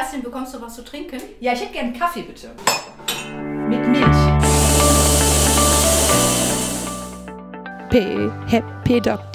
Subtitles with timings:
[0.00, 1.20] Kerstin, bekommst du was zu trinken?
[1.40, 2.52] Ja, ich hätte gerne einen Kaffee, bitte.
[3.68, 4.06] Mit Milch.
[7.90, 9.20] P-Happy Dog.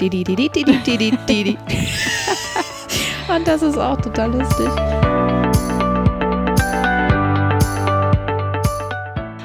[3.28, 4.66] Und das ist auch total lustig.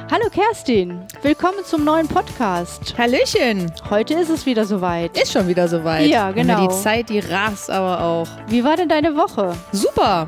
[0.09, 2.97] Hallo Kerstin, willkommen zum neuen Podcast.
[2.97, 3.71] Hallöchen.
[3.91, 5.15] Heute ist es wieder soweit.
[5.15, 6.07] Ist schon wieder soweit.
[6.07, 6.67] Ja, genau.
[6.67, 8.27] Die Zeit, die rast aber auch.
[8.47, 9.55] Wie war denn deine Woche?
[9.71, 10.27] Super.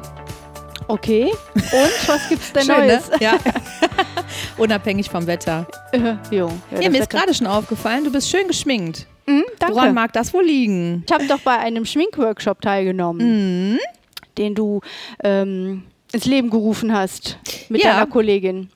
[0.88, 1.32] Okay.
[1.56, 3.10] Und was gibt's denn Schön, Neues?
[3.10, 3.18] Ne?
[3.22, 3.38] Ja.
[4.58, 5.68] Unabhängig vom Wetter.
[5.92, 6.52] Äh, jo.
[6.72, 9.08] Ja, Ja, mir ist gerade schon aufgefallen, du bist schön geschminkt.
[9.26, 9.76] Mhm, danke.
[9.76, 11.04] Woran mag das wohl liegen?
[11.08, 13.80] Ich habe doch bei einem Schminkworkshop teilgenommen, Mhm.
[14.38, 14.82] den du
[15.24, 17.38] ähm, ins Leben gerufen hast
[17.70, 17.94] mit Ja.
[17.94, 18.70] deiner Kollegin.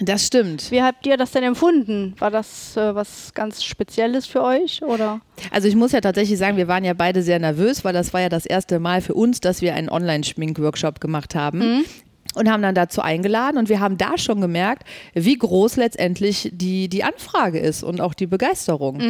[0.00, 0.70] Das stimmt.
[0.70, 2.14] Wie habt ihr das denn empfunden?
[2.18, 5.20] War das äh, was ganz Spezielles für euch oder?
[5.50, 8.22] Also ich muss ja tatsächlich sagen, wir waren ja beide sehr nervös, weil das war
[8.22, 11.84] ja das erste Mal für uns, dass wir einen Online-Schmink-Workshop gemacht haben.
[12.36, 14.84] Und haben dann dazu eingeladen und wir haben da schon gemerkt,
[15.14, 19.00] wie groß letztendlich die, die Anfrage ist und auch die Begeisterung.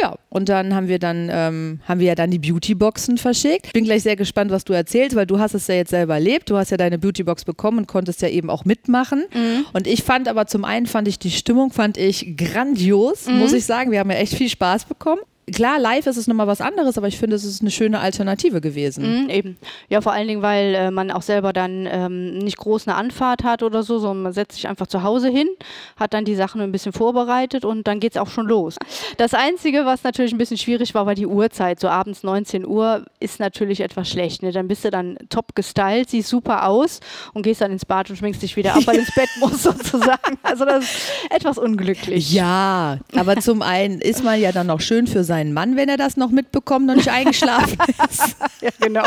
[0.00, 3.66] Ja, und dann haben wir dann, ähm, haben wir ja dann die Beautyboxen verschickt.
[3.66, 6.14] Ich bin gleich sehr gespannt, was du erzählst, weil du hast es ja jetzt selber
[6.14, 6.48] erlebt.
[6.48, 9.24] Du hast ja deine Beautybox bekommen und konntest ja eben auch mitmachen.
[9.72, 13.64] Und ich fand aber zum einen fand ich die Stimmung, fand ich grandios, muss ich
[13.66, 13.90] sagen.
[13.90, 15.20] Wir haben ja echt viel Spaß bekommen.
[15.52, 18.60] Klar, live ist es nochmal was anderes, aber ich finde, es ist eine schöne Alternative
[18.60, 19.24] gewesen.
[19.24, 19.58] Mhm, eben.
[19.88, 23.44] Ja, vor allen Dingen, weil äh, man auch selber dann ähm, nicht groß eine Anfahrt
[23.44, 25.48] hat oder so, sondern man setzt sich einfach zu Hause hin,
[25.96, 28.76] hat dann die Sachen ein bisschen vorbereitet und dann geht es auch schon los.
[29.16, 31.80] Das Einzige, was natürlich ein bisschen schwierig war, war die Uhrzeit.
[31.80, 34.42] So abends 19 Uhr ist natürlich etwas schlecht.
[34.42, 34.52] Ne?
[34.52, 37.00] Dann bist du dann top gestylt, siehst super aus
[37.32, 39.62] und gehst dann ins Bad und schminkst dich wieder ab, weil du ins Bett musst
[39.62, 40.38] sozusagen.
[40.42, 42.32] Also das ist etwas unglücklich.
[42.32, 45.96] Ja, aber zum einen ist man ja dann noch schön für seinen Mann, wenn er
[45.96, 47.78] das noch mitbekommt und nicht eingeschlafen
[48.10, 48.36] ist.
[48.60, 49.04] Ja, genau.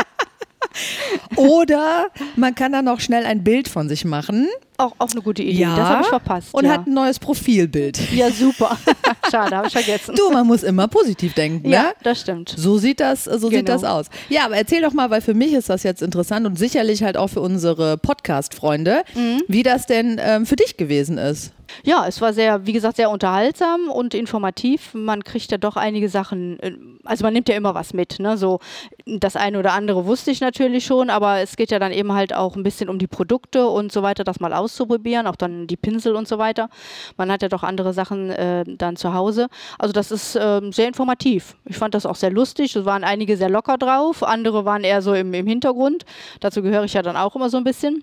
[1.36, 5.42] Oder man kann dann noch schnell ein Bild von sich machen Auch, auch eine gute
[5.42, 5.64] Idee.
[5.64, 6.48] Das habe ich verpasst.
[6.52, 6.72] und ja.
[6.72, 8.00] hat ein neues Profilbild.
[8.12, 8.76] ja, super.
[9.30, 10.16] Schade, habe ich vergessen.
[10.16, 11.88] Du, man muss immer positiv denken, ja, ne?
[12.02, 12.52] das stimmt.
[12.56, 13.72] So sieht das, so sieht Genau.
[13.72, 14.06] das aus.
[14.28, 17.16] Ja, aber erzähl doch mal, weil für mich ist das jetzt interessant und sicherlich halt
[17.16, 19.42] auch für unsere Podcast-Freunde, Mhm.
[19.46, 21.52] wie das denn ähm, für dich gewesen ist.
[21.82, 24.94] Ja, es war sehr, wie gesagt, sehr unterhaltsam und informativ.
[24.94, 26.72] Man kriegt ja doch einige Sachen, äh,
[27.04, 28.18] also man nimmt ja immer was mit.
[28.18, 28.36] Ne?
[28.36, 28.60] So
[29.06, 32.34] das eine oder andere wusste ich natürlich schon, aber es geht ja dann eben halt
[32.34, 35.76] auch ein bisschen um die Produkte und so weiter, das mal auszuprobieren, auch dann die
[35.76, 36.68] Pinsel und so weiter.
[37.16, 39.48] Man hat ja doch andere Sachen äh, dann zu Hause.
[39.78, 41.56] Also das ist ähm, sehr informativ.
[41.64, 42.76] Ich fand das auch sehr lustig.
[42.76, 46.04] Es waren einige sehr locker drauf, andere waren eher so im, im Hintergrund.
[46.40, 48.02] Dazu gehöre ich ja dann auch immer so ein bisschen.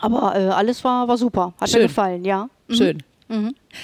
[0.00, 1.54] Aber äh, alles war, war super.
[1.60, 1.82] Hat Schön.
[1.82, 2.48] mir gefallen, ja.
[2.68, 2.74] Mhm.
[2.74, 2.98] Schön.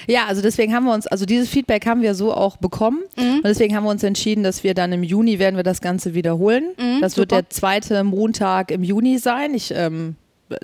[0.06, 3.36] Ja, also deswegen haben wir uns, also dieses Feedback haben wir so auch bekommen Mhm.
[3.36, 6.14] und deswegen haben wir uns entschieden, dass wir dann im Juni werden wir das Ganze
[6.14, 6.64] wiederholen.
[7.00, 7.42] das wird Mhm, super.
[7.42, 9.54] der zweite Montag im Juni sein.
[9.54, 10.14] Ich ähm,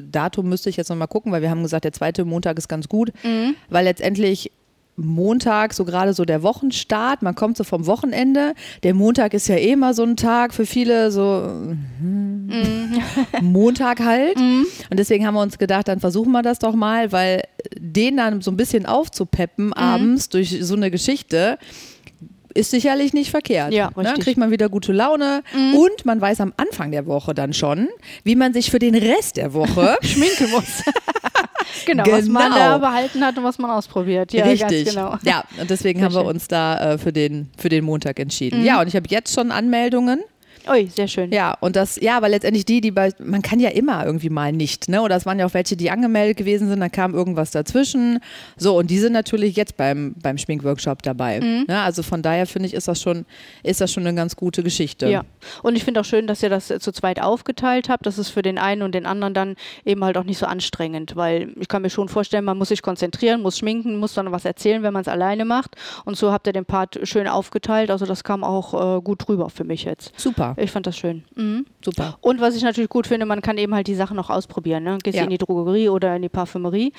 [0.00, 2.88] Datum müsste ich jetzt nochmal gucken, weil wir haben gesagt, der zweite Montag ist ganz
[2.88, 3.54] gut, Mhm.
[3.70, 4.50] weil letztendlich
[4.96, 8.54] Montag, so gerade so der Wochenstart, man kommt so vom Wochenende.
[8.82, 11.50] Der Montag ist ja eh immer so ein Tag für viele, so
[12.00, 13.02] Mhm.
[13.42, 14.36] Montag halt.
[14.90, 17.42] Und deswegen haben wir uns gedacht, dann versuchen wir das doch mal, weil
[17.78, 21.58] den dann so ein bisschen aufzupeppen abends durch so eine Geschichte
[22.56, 23.72] ist sicherlich nicht verkehrt.
[23.72, 24.04] Ja, ne?
[24.04, 24.24] richtig.
[24.24, 25.42] Kriegt man wieder gute Laune
[25.74, 27.88] und man weiß am Anfang der Woche dann schon,
[28.24, 30.82] wie man sich für den Rest der Woche schminken muss.
[31.86, 32.56] genau, was man Genau.
[32.56, 34.32] da behalten hat und was man ausprobiert.
[34.32, 34.88] Ja, Richtig.
[34.88, 35.16] genau.
[35.22, 36.26] Ja, und deswegen Sehr haben wir schön.
[36.26, 36.30] Mhm.
[36.34, 38.64] uns da äh, für, den, für den Montag entschieden.
[38.64, 40.20] Ja, und ich habe jetzt schon Anmeldungen.
[40.68, 41.32] Ui, sehr schön.
[41.32, 44.52] Ja, und das, ja, aber letztendlich die, die bei, man kann ja immer irgendwie mal
[44.52, 45.02] nicht, ne?
[45.02, 48.18] Oder es waren ja auch welche, die angemeldet gewesen sind, dann kam irgendwas dazwischen.
[48.56, 51.40] So, und die sind natürlich jetzt beim, beim Schminkworkshop dabei.
[51.40, 51.64] Mhm.
[51.68, 51.80] Ne?
[51.80, 53.26] Also von daher finde ich, ist das schon,
[53.62, 55.08] ist das schon eine ganz gute Geschichte.
[55.08, 55.22] Ja,
[55.62, 58.06] und ich finde auch schön, dass ihr das äh, zu zweit aufgeteilt habt.
[58.06, 61.14] Das ist für den einen und den anderen dann eben halt auch nicht so anstrengend,
[61.14, 64.44] weil ich kann mir schon vorstellen, man muss sich konzentrieren, muss schminken, muss dann was
[64.44, 65.76] erzählen, wenn man es alleine macht.
[66.04, 67.90] Und so habt ihr den Part schön aufgeteilt.
[67.90, 70.12] Also das kam auch äh, gut rüber für mich jetzt.
[70.16, 71.24] Super, Ich fand das schön.
[71.34, 71.66] Mhm.
[71.84, 72.18] super.
[72.20, 74.82] Und was ich natürlich gut finde, man kann eben halt die Sachen noch ausprobieren.
[74.84, 74.98] Ne?
[75.02, 75.24] Gehst Ja.
[75.24, 76.92] in die Drogerie oder in die Parfümerie.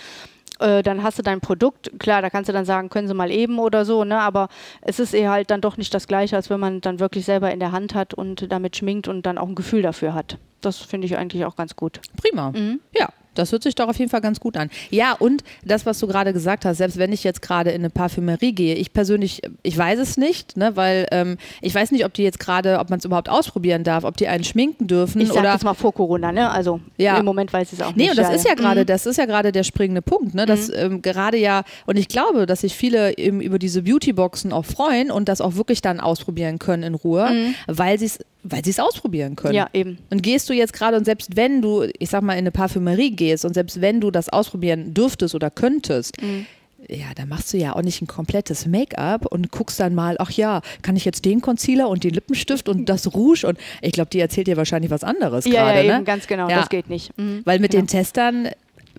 [0.60, 3.30] Äh, dann hast du dein Produkt, klar, da kannst du dann sagen, können sie mal
[3.30, 4.20] eben oder so, ne?
[4.20, 4.48] aber
[4.82, 7.52] es ist eher halt dann doch nicht das Gleiche, als wenn man dann wirklich selber
[7.52, 10.40] in der Hand hat und damit schminkt und dann auch ein Gefühl dafür hat.
[10.62, 12.00] Das finde ich eigentlich auch ganz gut.
[12.20, 12.52] Prima.
[12.52, 12.80] Mhm.
[12.98, 14.70] Ja, das hört sich doch auf jeden Fall ganz gut an.
[14.90, 17.90] Ja, und das, was du gerade gesagt hast, selbst wenn ich jetzt gerade in eine
[17.90, 22.14] Parfümerie gehe, ich persönlich, ich weiß es nicht, ne, weil ähm, ich weiß nicht, ob
[22.14, 25.28] die jetzt gerade, ob man es überhaupt ausprobieren darf, ob die einen schminken dürfen Ich
[25.30, 26.50] sage oder jetzt mal vor Corona, ne?
[26.50, 27.18] Also Ja.
[27.18, 28.12] im Moment weiß ich es auch Nee, nicht.
[28.12, 28.86] und das ja, ist ja gerade, Mhm.
[28.86, 30.46] das ist ja gerade der springende Punkt, ne?
[30.46, 34.66] Dass ähm, gerade ja, und ich glaube, dass sich viele eben über diese Beautyboxen auch
[34.66, 37.56] freuen und das auch wirklich dann ausprobieren können in Ruhe, Mhm.
[37.68, 38.20] weil sie es
[38.50, 39.54] weil sie es ausprobieren können.
[39.56, 39.98] Ja, eben.
[40.10, 43.12] Und gehst du jetzt gerade und selbst wenn du, ich sag mal, in eine Parfümerie
[43.12, 46.46] gehst und selbst wenn du das ausprobieren dürftest oder könntest, Mhm.
[46.88, 50.32] ja, da machst du ja auch nicht ein komplettes Make-up und guckst dann mal, ach
[50.32, 54.10] ja, kann ich jetzt den Concealer und den Lippenstift und das Rouge und ich glaube,
[54.12, 55.96] die erzählt dir wahrscheinlich was anderes Ja, gerade, ja, ne?
[55.98, 56.50] eben, ganz genau.
[56.50, 56.60] Ja.
[56.60, 57.18] Das geht nicht.
[57.18, 57.42] Mhm.
[57.46, 57.84] Weil mit Genau.
[57.84, 58.50] den Testern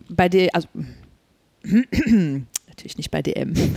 [0.08, 0.68] bei dir, also
[2.78, 3.52] natürlich nicht bei DM.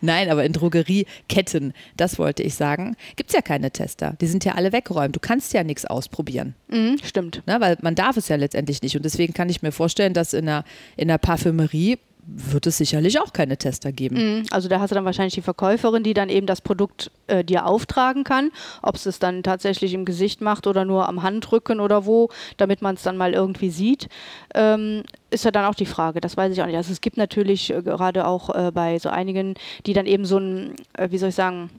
[0.00, 4.14] Nein, aber in Drogerieketten, das wollte ich sagen, gibt es ja keine Tester.
[4.20, 5.14] Die sind ja alle weggeräumt.
[5.14, 6.54] Du kannst ja nichts ausprobieren.
[6.68, 7.42] Mhm, stimmt.
[7.46, 7.60] Ne?
[7.60, 8.96] Weil man darf es ja letztendlich nicht.
[8.96, 10.64] Und deswegen kann ich mir vorstellen, dass in der,
[10.96, 11.98] in der Parfümerie
[12.28, 14.16] wird es sicherlich auch keine Tester geben.
[14.16, 17.44] Mhm, Also da hast du dann wahrscheinlich die Verkäuferin, die dann eben das Produkt äh,
[17.44, 18.50] dir auftragen kann.
[18.82, 22.82] Ob es es dann tatsächlich im Gesicht macht oder nur am Handrücken oder wo, damit
[22.82, 24.08] man es dann mal irgendwie sieht,
[24.56, 25.04] ähm,
[25.36, 26.20] ist ja dann auch die Frage.
[26.20, 26.76] Das weiß ich auch nicht.
[26.76, 29.54] Also es gibt natürlich äh, gerade auch äh, bei so einigen,
[29.86, 31.70] die dann eben so ein, äh, wie soll ich sagen,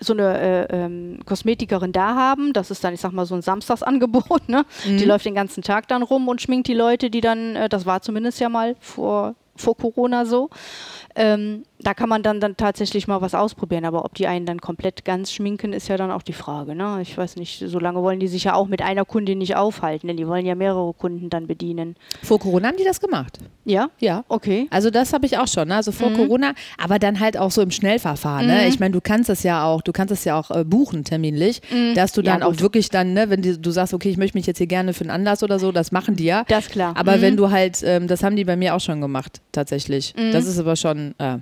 [0.00, 2.52] so eine äh, ähm, Kosmetikerin da haben.
[2.52, 4.24] Das ist dann, ich sag mal, so ein Samstagsangebot.
[4.48, 4.66] Ne?
[4.84, 7.86] Die läuft den ganzen Tag dann rum und schminkt die Leute, die dann, äh, das
[7.86, 10.50] war zumindest ja mal vor, vor Corona so.
[11.14, 14.60] Ähm, da kann man dann, dann tatsächlich mal was ausprobieren, aber ob die einen dann
[14.60, 16.74] komplett ganz schminken, ist ja dann auch die Frage.
[16.74, 16.98] Ne?
[17.02, 20.06] Ich weiß nicht, so lange wollen die sich ja auch mit einer Kundin nicht aufhalten,
[20.08, 21.96] denn die wollen ja mehrere Kunden dann bedienen.
[22.22, 23.38] Vor Corona haben die das gemacht.
[23.64, 23.88] Ja?
[23.98, 24.24] Ja.
[24.28, 24.66] Okay.
[24.70, 25.76] Also das habe ich auch schon, ne?
[25.76, 26.16] also vor Mhm.
[26.16, 26.52] Corona,
[26.82, 28.46] aber dann halt auch so im Schnellverfahren.
[28.46, 28.66] Ne?
[28.68, 31.60] Ich meine, du kannst es ja auch, du kannst es ja auch äh, buchen terminlich,
[31.94, 32.26] dass du Mhm.
[32.26, 34.58] Ja, dann auch wirklich dann, ne, wenn die, du sagst, okay, ich möchte mich jetzt
[34.58, 36.44] hier gerne für einen Anlass oder so, das machen die ja.
[36.48, 36.94] Das ist klar.
[36.96, 37.20] Aber Mhm.
[37.22, 40.14] wenn du halt, ähm, das haben die bei mir auch schon gemacht, tatsächlich.
[40.16, 40.32] Mhm.
[40.32, 41.38] Das ist aber schon äh,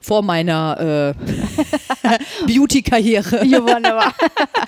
[0.00, 3.44] vor meiner äh, Beauty-Karriere.
[3.44, 4.14] Ja, wunderbar.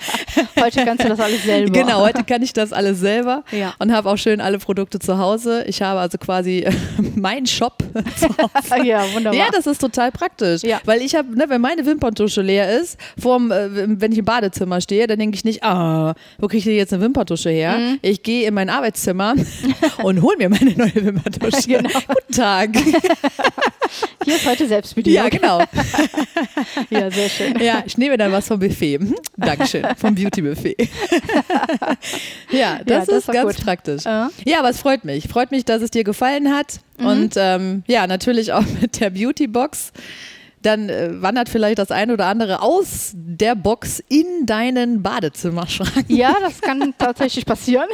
[0.59, 1.71] Heute kannst du das alles selber.
[1.71, 3.73] Genau, heute kann ich das alles selber Ja.
[3.79, 5.63] und habe auch schön alle Produkte zu Hause.
[5.67, 6.71] Ich habe also quasi äh,
[7.15, 7.83] meinen Shop
[8.17, 8.85] zu Hause.
[8.85, 9.37] Ja, wunderbar.
[9.39, 10.61] Ja, das ist total praktisch.
[10.63, 10.79] Ja.
[10.85, 13.69] Weil ich habe, ne, wenn meine Wimperntusche leer ist, vorm, äh,
[13.99, 16.93] wenn ich im Badezimmer stehe, dann denke ich nicht, ah, wo kriege ich denn jetzt
[16.93, 17.77] eine Wimperntusche her?
[17.77, 17.99] Mhm.
[18.01, 19.35] Ich gehe in mein Arbeitszimmer
[20.03, 21.67] und hole mir meine neue Wimperntusche.
[21.67, 21.89] Genau.
[22.07, 22.69] Guten Tag.
[24.25, 25.22] Hier ist heute Selbstbedienung.
[25.22, 25.63] ja, genau.
[26.89, 27.59] Ja, sehr schön.
[27.59, 28.99] Ja, ich nehme dann was vom Buffet.
[28.99, 29.15] Mhm.
[29.37, 30.75] Dankeschön, vom Beauty-Buffet.
[32.51, 33.65] ja, das das ist ganz gut.
[33.65, 34.03] praktisch.
[34.05, 34.29] Ja.
[34.45, 35.27] Ja, aber es freut mich.
[35.27, 36.79] Freut mich, dass es dir gefallen hat.
[36.97, 37.05] Mhm.
[37.05, 39.91] Und ähm, ja, natürlich auch mit der Beauty-Box.
[40.63, 46.05] Dann äh, wandert vielleicht das ein oder andere aus der Box in deinen Badezimmerschrank.
[46.07, 47.87] Ja, das kann tatsächlich passieren.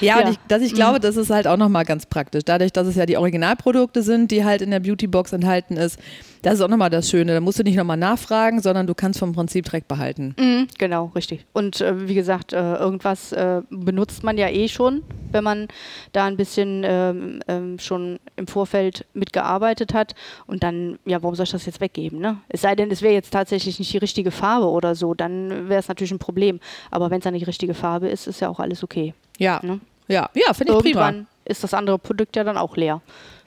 [0.00, 0.24] Ja, Ja.
[0.26, 2.42] und ich, dass ich glaube, das ist halt auch nochmal ganz praktisch.
[2.44, 5.98] Dadurch, dass es ja die Originalprodukte sind, die halt in der Beauty-Box enthalten ist,
[6.42, 7.34] das ist auch nochmal das Schöne.
[7.34, 10.34] Da musst du nicht nochmal nachfragen, sondern du kannst vom Prinzip direkt behalten.
[10.38, 11.46] Mhm, genau, richtig.
[11.52, 15.68] Und äh, wie gesagt, äh, irgendwas äh, benutzt man ja eh schon, wenn man
[16.12, 20.14] da ein bisschen ähm, ähm, schon im Vorfeld mitgearbeitet hat.
[20.46, 22.18] Und dann, ja, warum soll ich das jetzt weggeben?
[22.20, 22.38] Ne?
[22.48, 25.80] Es sei denn, es wäre jetzt tatsächlich nicht die richtige Farbe oder so, dann wäre
[25.80, 26.60] es natürlich ein Problem.
[26.90, 29.14] Aber wenn es dann nicht die richtige Farbe ist, ist ja auch alles okay.
[29.38, 29.80] Ja, Ne?
[30.08, 31.06] ja, ja, finde ich prima.
[31.06, 33.00] Irgendwann ist das andere Produkt ja dann auch leer.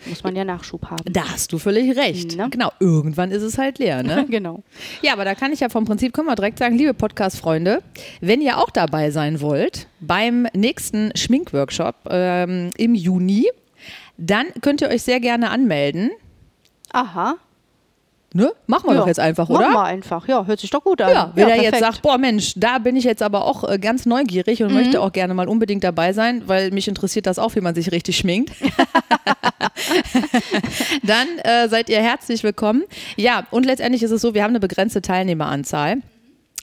[0.05, 1.03] Muss man ja Nachschub haben.
[1.11, 2.35] Da hast du völlig recht.
[2.37, 2.49] Ne?
[2.49, 4.25] Genau, irgendwann ist es halt leer, ne?
[4.29, 4.63] genau.
[5.01, 7.81] Ja, aber da kann ich ja vom Prinzip, können wir direkt sagen, liebe Podcast-Freunde,
[8.21, 13.47] wenn ihr auch dabei sein wollt beim nächsten Schminkworkshop ähm, im Juni,
[14.17, 16.11] dann könnt ihr euch sehr gerne anmelden.
[16.91, 17.35] Aha.
[18.35, 18.51] Ne?
[18.67, 18.99] Machen wir ja.
[18.99, 19.69] doch jetzt einfach, oder?
[19.69, 20.27] mal einfach.
[20.27, 21.09] Ja, hört sich doch gut an.
[21.09, 24.05] Ja, wenn er jetzt sagt, boah Mensch, da bin ich jetzt aber auch äh, ganz
[24.05, 27.61] neugierig und möchte auch gerne mal unbedingt dabei sein, weil mich interessiert das auch, wie
[27.61, 28.51] man sich richtig schminkt.
[31.05, 32.83] Dann äh, seid ihr herzlich willkommen.
[33.15, 35.97] Ja, und letztendlich ist es so, wir haben eine begrenzte Teilnehmeranzahl.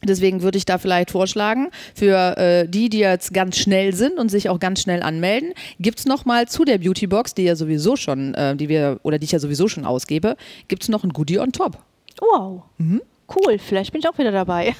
[0.04, 4.30] Deswegen würde ich da vielleicht vorschlagen, für äh, die, die jetzt ganz schnell sind und
[4.30, 8.34] sich auch ganz schnell anmelden, gibt es nochmal zu der Beautybox, die ja sowieso schon,
[8.34, 11.38] äh, die wir, oder die ich ja sowieso schon ausgebe, gibt es noch ein Goodie
[11.38, 11.78] on top.
[12.20, 12.62] Wow.
[12.78, 13.00] Mhm.
[13.28, 14.74] Cool, vielleicht bin ich auch wieder dabei.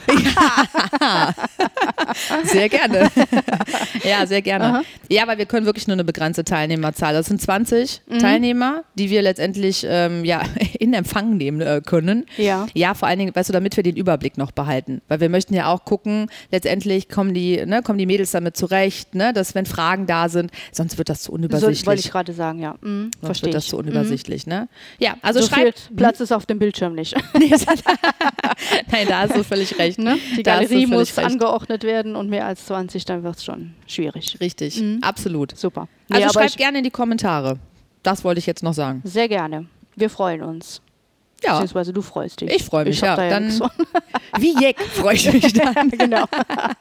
[2.44, 3.11] Sehr gerne.
[4.04, 4.82] ja, sehr gerne.
[5.08, 7.12] Ja, aber wir können wirklich nur eine begrenzte Teilnehmerzahl.
[7.12, 8.18] Das sind 20 Mhm.
[8.18, 10.42] Teilnehmer, die wir letztendlich ähm, ja,
[10.78, 12.25] in Empfang nehmen äh, können.
[12.38, 12.66] Ja.
[12.75, 15.02] Ja, vor allen Dingen, weißt du, damit wir den Überblick noch behalten.
[15.08, 19.14] Weil wir möchten ja auch gucken, letztendlich kommen die, ne, kommen die Mädels damit zurecht,
[19.14, 21.87] ne, dass wenn Fragen da sind, sonst wird das zu So, unübersichtlich.
[21.87, 22.75] wollte ich gerade sagen, ja.
[22.80, 24.68] Mhm, sonst verstehe wird das zu unübersichtlich, ne?
[24.99, 25.90] Ja, also so schreibt.
[25.96, 27.14] Platz ist auf dem Bildschirm nicht.
[28.90, 29.98] Nein, da hast du völlig recht.
[29.98, 30.18] Ne?
[30.36, 31.26] Die Da hast du Galerie muss recht.
[31.26, 34.36] angeordnet werden und mehr als 20, dann wird es schon schwierig.
[34.40, 35.56] Richtig, absolut.
[35.56, 35.88] Super.
[36.08, 37.58] Also Nee, aber schreibt ich, gerne in die Kommentare.
[38.02, 39.00] Das wollte ich jetzt noch sagen.
[39.04, 39.66] sehr gerne.
[39.94, 40.80] Wir freuen uns.
[41.44, 41.52] Ja.
[41.52, 42.50] Beziehungsweise du freust dich.
[42.50, 43.25] Ich freue mich, hab ja.
[43.25, 43.70] da Dann- nichts von.
[44.38, 45.90] Wie Jeck freue ich mich dann.
[45.99, 46.25] genau.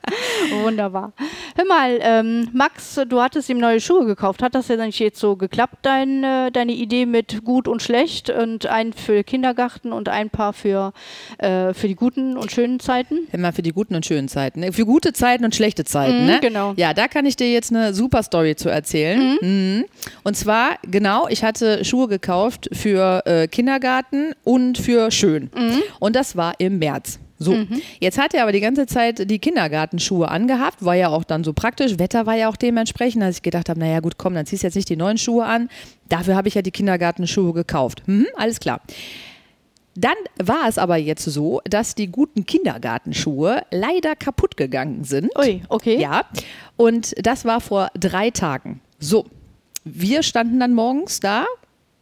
[0.63, 1.13] Wunderbar.
[1.55, 4.41] Hör mal, ähm, Max, du hattest ihm neue Schuhe gekauft.
[4.41, 8.29] Hat das denn nicht jetzt so geklappt, dein, äh, deine Idee mit gut und schlecht
[8.29, 10.93] und ein für Kindergarten und ein paar für,
[11.39, 13.27] äh, für die guten und schönen Zeiten?
[13.31, 14.61] Immer für die guten und schönen Zeiten.
[14.61, 14.71] ne?
[14.71, 16.21] Für gute Zeiten und schlechte Zeiten.
[16.21, 16.39] Mhm, ne?
[16.41, 16.73] genau.
[16.77, 19.37] Ja, da kann ich dir jetzt eine super Story zu erzählen.
[19.41, 19.85] Mhm.
[20.23, 25.49] Und zwar, genau, ich hatte Schuhe gekauft für äh, Kindergarten und für schön.
[25.99, 27.19] Und das war im März.
[27.39, 27.55] So,
[27.99, 31.53] jetzt hat er aber die ganze Zeit die Kindergartenschuhe angehabt, war ja auch dann so
[31.53, 31.97] praktisch.
[31.97, 34.67] Wetter war ja auch dementsprechend, dass ich gedacht habe, naja gut, komm, dann ziehst du
[34.67, 35.67] jetzt nicht die neuen Schuhe an.
[36.07, 38.03] Dafür habe ich ja die Kindergartenschuhe gekauft.
[38.05, 38.81] Mhm, alles klar.
[39.95, 45.31] Dann war es aber jetzt so, dass die guten Kindergartenschuhe leider kaputt gegangen sind.
[45.37, 45.99] Ui, okay.
[45.99, 46.25] Ja,
[46.77, 48.81] und das war vor drei Tagen.
[48.99, 49.25] So,
[49.83, 51.45] wir standen dann morgens da,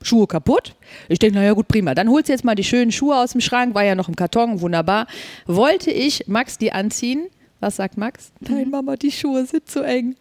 [0.01, 0.75] Schuhe kaputt.
[1.07, 1.93] Ich denke, naja, gut, prima.
[1.93, 4.15] Dann holst du jetzt mal die schönen Schuhe aus dem Schrank, war ja noch im
[4.15, 5.07] Karton, wunderbar.
[5.45, 7.27] Wollte ich Max die anziehen?
[7.59, 8.31] Was sagt Max?
[8.39, 10.15] Nein, Mama, die Schuhe sind zu eng.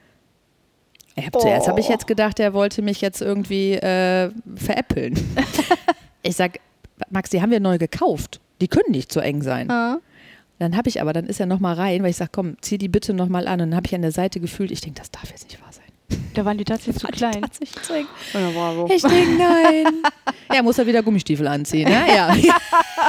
[1.14, 5.14] Ich hab, Zuerst habe ich jetzt gedacht, er wollte mich jetzt irgendwie äh, veräppeln.
[6.22, 6.60] ich sag,
[7.10, 8.40] Max, die haben wir neu gekauft.
[8.60, 9.70] Die können nicht zu eng sein.
[9.70, 9.98] Ah.
[10.58, 12.88] Dann habe ich aber, dann ist er nochmal rein, weil ich sage, komm, zieh die
[12.88, 13.60] bitte nochmal an.
[13.60, 15.72] Und dann habe ich an der Seite gefühlt, ich denke, das darf jetzt nicht wahr
[15.72, 15.84] sein.
[16.38, 17.42] Da waren die tatsächlich zu klein.
[17.42, 18.06] Tatsächlich zu eng.
[18.32, 18.88] Ja, bravo.
[18.94, 20.02] Ich denke, nein.
[20.54, 22.14] ja, muss er wieder Gummistiefel anziehen, ne?
[22.14, 22.32] Ja.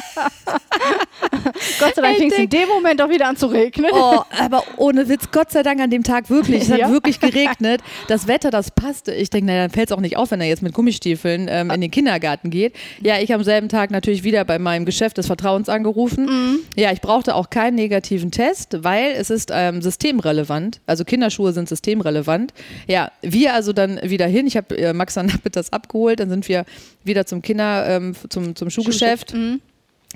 [1.80, 3.92] Gott sei Dank fing es in dem Moment auch wieder an zu regnen.
[3.94, 6.64] Oh, aber ohne Witz, Gott sei Dank an dem Tag wirklich.
[6.64, 6.90] Es hat Ja.
[6.92, 7.82] wirklich geregnet.
[8.08, 9.14] Das Wetter, das passte.
[9.14, 11.70] Ich denke, naja, dann fällt es auch nicht auf, wenn er jetzt mit Gummistiefeln ähm,
[11.72, 12.74] in den Kindergarten geht.
[13.02, 16.60] Ja, ich am selben Tag natürlich wieder bei meinem Geschäft des Vertrauens angerufen.
[16.76, 20.80] Ja, ich brauchte auch keinen negativen Test, weil es ist ähm, systemrelevant.
[20.86, 22.54] Also Kinderschuhe sind systemrelevant.
[22.88, 24.48] Ja, wir also dann wieder hin.
[24.48, 26.20] Ich habe äh, Max dann nachmittags abgeholt.
[26.20, 26.66] Dann sind wir
[27.04, 29.34] wieder zum Kinder, ähm, zum, zum Schuhgeschäft.
[29.34, 29.62] Mhm.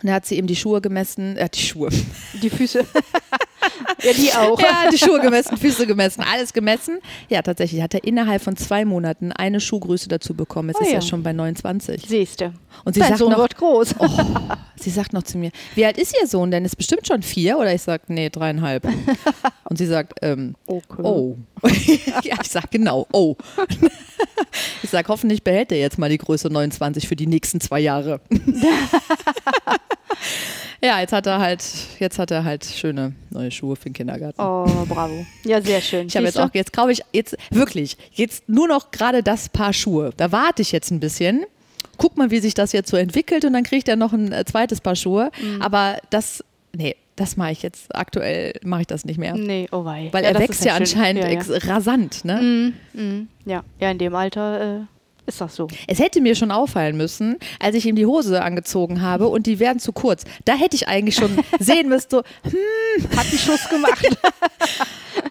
[0.02, 1.90] Da hat sie eben die Schuhe gemessen, äh, die Schuhe.
[2.42, 2.86] Die Füße.
[4.04, 4.60] ja, die auch.
[4.60, 7.00] Ja, die Schuhe gemessen, Füße gemessen, alles gemessen.
[7.30, 10.70] Ja, tatsächlich hat er innerhalb von zwei Monaten eine Schuhgröße dazu bekommen.
[10.70, 10.96] Jetzt Oh ist ja.
[10.96, 12.04] er schon bei 29.
[12.08, 12.54] Siehste.
[12.86, 13.96] Und sie Dein sagt Sohn noch, wird groß.
[14.76, 16.66] sie sagt noch zu mir, wie alt ist ihr Sohn denn?
[16.66, 17.58] Ist bestimmt schon vier?
[17.58, 18.88] Oder ich sag, nee, dreieinhalb.
[19.66, 21.02] Und sie sagt, ähm, Okay.
[21.04, 21.38] oh.
[22.24, 23.36] ja, ich sag genau, oh.
[24.82, 28.20] Ich sag, hoffentlich behält er jetzt mal die Größe 29 für die nächsten zwei Jahre.
[30.84, 31.64] ja, jetzt hat er halt,
[32.00, 34.40] jetzt hat er halt schöne neue Schuhe für den Kindergarten.
[34.42, 35.26] Oh, bravo.
[35.46, 36.08] Ja, sehr schön.
[36.08, 39.72] Ich habe jetzt auch, jetzt kaufe ich jetzt wirklich, jetzt nur noch gerade das Paar
[39.74, 40.12] Schuhe.
[40.18, 41.46] Da warte ich jetzt ein bisschen.
[41.98, 44.44] Guck mal, wie sich das jetzt so entwickelt und dann kriegt er noch ein äh,
[44.46, 45.32] zweites Paar Schuhe.
[45.42, 45.62] Mhm.
[45.62, 46.44] Aber das,
[46.76, 49.36] nee, das mache ich jetzt aktuell, mache ich das nicht mehr.
[49.36, 50.10] Nee, oh wei.
[50.12, 50.82] Weil ja, er wächst ja schön.
[50.82, 51.74] anscheinend Ja, ja.
[51.74, 52.26] rasant.
[52.26, 52.74] Ne?
[52.94, 53.28] Mhm.
[53.46, 54.80] Ja, ja, in dem Alter äh,
[55.26, 55.68] ist das so.
[55.88, 59.60] Es hätte mir schon auffallen müssen, als ich ihm die Hose angezogen habe und die
[59.60, 60.24] werden zu kurz.
[60.46, 64.06] Da hätte ich eigentlich schon sehen müssen, so, Hat einen Schuss gemacht.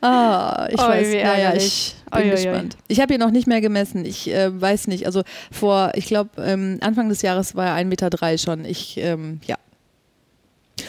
[0.01, 2.37] Ah, ich Ui, weiß, wie naja, ich bin Ui, ui, ui.
[2.37, 2.77] gespannt.
[2.89, 4.05] Ich habe ihn noch nicht mehr gemessen.
[4.05, 5.07] Ich äh, weiß nicht.
[5.07, 8.65] Also vor, ich glaube, ähm, Anfang des Jahres war er 1,3 Meter drei schon.
[8.65, 9.57] Ich, ähm, ja.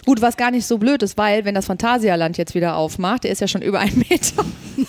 [0.06, 3.32] Gut, was gar nicht so blöd ist, weil, wenn das Phantasialand jetzt wieder aufmacht, der
[3.32, 4.44] ist ja schon über einen Meter,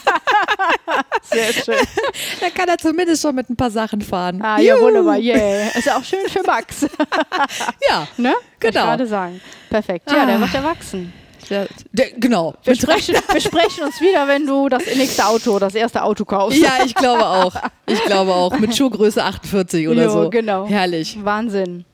[1.22, 1.74] Sehr schön.
[2.40, 4.40] dann kann er zumindest schon mit ein paar Sachen fahren.
[4.42, 4.86] Ah, ja, Juhu.
[4.86, 5.18] wunderbar.
[5.18, 5.68] Yeah.
[5.76, 6.86] Ist ja auch schön für Max.
[7.88, 8.28] Ja, ne?
[8.30, 8.84] Wollte ich Genau.
[8.86, 9.40] gerade sagen.
[9.70, 10.10] Perfekt.
[10.10, 10.40] Ja, der Ah.
[10.40, 11.12] wird erwachsen.
[11.50, 12.54] der, der, genau.
[12.64, 16.58] Wir sprechen, wir sprechen uns wieder, wenn du das nächste Auto, das erste Auto kaufst.
[16.58, 17.54] Ja, ich glaube auch.
[17.86, 18.58] Ich glaube auch.
[18.58, 20.30] Mit Schuhgröße 48 oder Jo, so.
[20.30, 20.66] genau.
[20.66, 21.18] Herrlich.
[21.22, 21.84] Wahnsinn.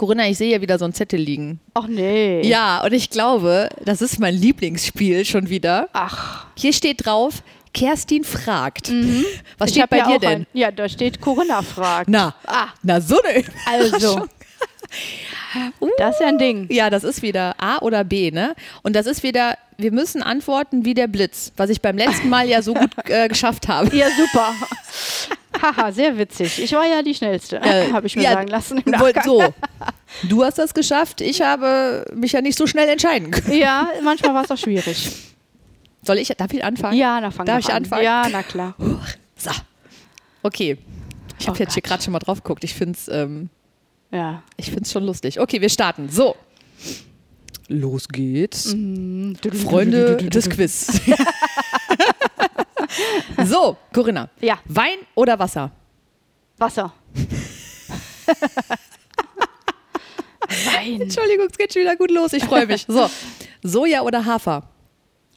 [0.00, 1.60] Corinna, ich sehe hier wieder so einen Zettel liegen.
[1.74, 2.40] Ach nee.
[2.40, 5.90] Ja, und ich glaube, das ist mein Lieblingsspiel schon wieder.
[5.92, 7.42] Ach, Hier steht drauf,
[7.74, 8.88] Kerstin fragt.
[8.88, 9.24] Was Mhm.
[9.66, 10.30] ich steht bei ja dir denn?
[10.30, 12.08] Ein, ja, da steht Corinna fragt.
[12.08, 12.68] Na, Ah.
[12.82, 14.26] na so eine Also,
[15.98, 16.66] das ist ja ein Ding.
[16.70, 18.54] Ja, das ist wieder A oder B, ne?
[18.82, 22.48] Und das ist wieder, wir müssen antworten wie der Blitz, was ich beim letzten Mal
[22.48, 23.94] ja so gut äh, geschafft habe.
[23.94, 24.54] Ja, super.
[25.62, 26.62] Haha, sehr witzig.
[26.62, 28.82] Ich war ja die Schnellste, Äh, habe ich mir ja, sagen lassen.
[29.24, 29.42] So,
[30.28, 33.58] du hast das geschafft, ich habe mich ja nicht so schnell entscheiden können.
[33.58, 35.10] Ja, manchmal war es auch schwierig.
[36.02, 36.96] Soll ich, darf ich anfangen?
[36.96, 37.76] Ja, na fang Darf ich an.
[37.78, 38.04] anfangen?
[38.04, 38.74] Ja, na klar.
[39.36, 39.50] So.
[40.42, 40.78] Okay.
[41.38, 42.64] Ich habe Oh jetzt hier gerade schon mal drauf geguckt.
[42.64, 43.50] Ich finde es ähm,
[44.10, 44.42] Ja.
[44.56, 45.40] ich find's schon lustig.
[45.40, 46.08] Okay, wir starten.
[46.08, 46.36] So.
[47.68, 48.74] Los geht's.
[48.74, 49.36] Mhm.
[49.52, 51.00] Freunde des Quiz.
[53.44, 54.28] so, Corinna.
[54.40, 54.58] Ja.
[54.66, 55.70] Wein oder Wasser?
[56.58, 56.92] Wasser.
[60.74, 60.88] Wein.
[61.02, 62.32] Entschuldigung, es geht schon wieder gut los.
[62.32, 62.84] Ich freue mich.
[62.88, 63.08] So,
[63.62, 64.64] Soja oder Hafer?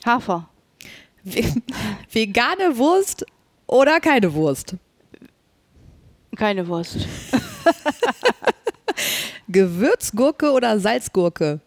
[0.06, 0.50] Hafer.
[1.24, 1.62] Ve-
[2.12, 3.26] Vegane Wurst
[3.68, 4.76] oder keine Wurst?
[6.36, 6.98] Keine Wurst.
[9.48, 11.60] Gewürzgurke oder Salzgurke?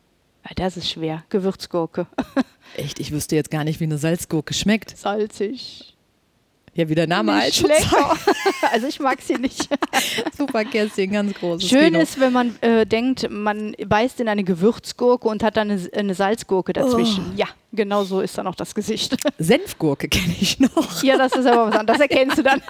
[0.44, 1.24] Ja, das ist schwer.
[1.28, 2.06] Gewürzgurke.
[2.76, 4.96] Echt, ich wüsste jetzt gar nicht, wie eine Salzgurke schmeckt.
[4.96, 5.96] Salzig.
[6.74, 7.70] Ja, wie der Name halt schon
[8.70, 9.66] also ich mag sie nicht.
[10.36, 12.00] Super, Kerstin, ganz großes Schön Kino.
[12.00, 16.14] ist, wenn man äh, denkt, man beißt in eine Gewürzgurke und hat dann eine, eine
[16.14, 17.32] Salzgurke dazwischen.
[17.34, 19.16] Ja, genau so ist dann auch das Gesicht.
[19.38, 21.02] Senfgurke kenne ich noch.
[21.02, 21.98] ja, das ist aber was anderes.
[21.98, 22.60] Das erkennst du dann,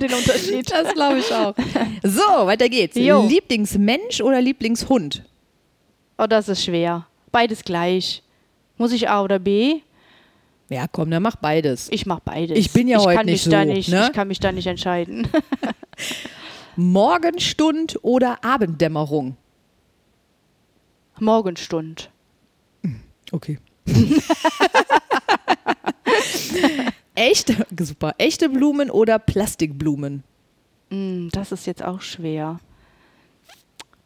[0.00, 0.68] den Unterschied.
[0.68, 1.54] Das glaube ich auch.
[2.02, 2.96] So, weiter geht's.
[2.96, 3.24] Jo.
[3.28, 5.22] Lieblingsmensch oder Lieblingshund?
[6.18, 7.06] Oh, das ist schwer.
[7.30, 8.24] Beides gleich.
[8.82, 9.80] Muss ich A oder B?
[10.68, 11.88] Ja, komm, dann mach beides.
[11.92, 12.58] Ich mach beides.
[12.58, 14.06] Ich bin ja ich heute kann nicht mich da so, nicht, ne?
[14.08, 15.28] Ich kann mich da nicht entscheiden.
[16.76, 19.36] Morgenstund oder Abenddämmerung?
[21.20, 22.10] Morgenstund.
[23.30, 23.60] Okay.
[27.14, 28.16] Echte, super.
[28.18, 30.24] Echte Blumen oder Plastikblumen?
[30.90, 32.58] Hm, das ist jetzt auch schwer.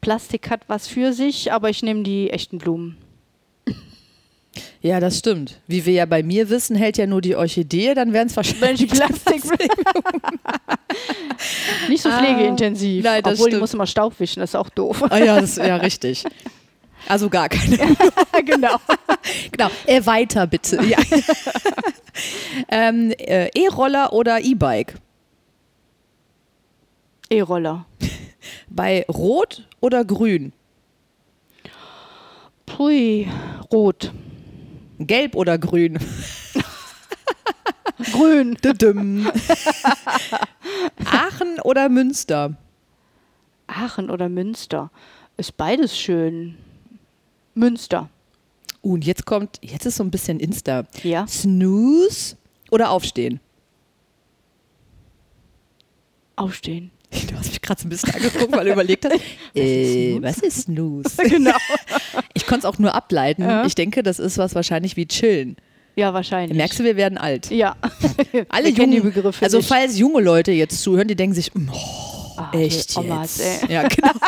[0.02, 2.98] Plastik hat was für sich, aber ich nehme die echten Blumen.
[4.80, 5.60] Ja, das stimmt.
[5.66, 8.88] Wie wir ja bei mir wissen, hält ja nur die Orchidee, dann wären es wahrscheinlich
[8.90, 9.42] Plastik.
[11.88, 13.04] Nicht so Ah, pflegeintensiv.
[13.04, 13.60] nein, das Obwohl, die stimmt.
[13.60, 15.02] muss immer Staub wischen, das ist auch doof.
[15.10, 16.24] Ah ja, das ist ja richtig.
[17.08, 17.76] Also gar keine.
[18.44, 18.76] genau.
[19.52, 19.70] genau.
[19.86, 20.82] Äh, weiter bitte.
[20.84, 20.98] Ja.
[22.68, 24.94] ähm, äh, E-Roller oder E-Bike?
[27.30, 27.86] E-Roller.
[28.68, 30.52] Bei Rot oder Grün?
[32.64, 33.28] Pui,
[33.72, 34.12] rot.
[34.98, 35.98] Gelb oder Grün?
[38.12, 38.56] Grün.
[41.04, 42.56] Aachen oder Münster?
[43.66, 44.90] Aachen oder Münster.
[45.36, 46.56] Ist beides schön.
[47.54, 48.08] Münster.
[48.82, 50.84] Uh, und jetzt kommt, jetzt ist so ein bisschen Insta.
[51.02, 51.26] Ja.
[51.26, 52.36] Snooze
[52.70, 53.40] oder Aufstehen?
[56.36, 56.90] Aufstehen.
[57.10, 59.20] Du hast mich gerade so ein bisschen angeguckt, weil du überlegt hast.
[59.54, 61.16] äh, was ist Snooze?
[61.28, 61.56] genau.
[62.34, 63.42] Ich konnte es auch nur ableiten.
[63.42, 63.64] Ja.
[63.64, 65.56] Ich denke, das ist was wahrscheinlich wie Chillen.
[65.94, 66.56] Ja, wahrscheinlich.
[66.56, 67.50] Merkst du, wir werden alt.
[67.50, 67.74] Ja.
[68.50, 69.68] Alle Wir jungen, Begriffe also nicht.
[69.68, 73.62] falls junge Leute jetzt zuhören, die denken sich, mm, oh, Ah, echt Omas, jetzt?
[73.64, 73.72] ey.
[73.72, 74.10] Ja, genau.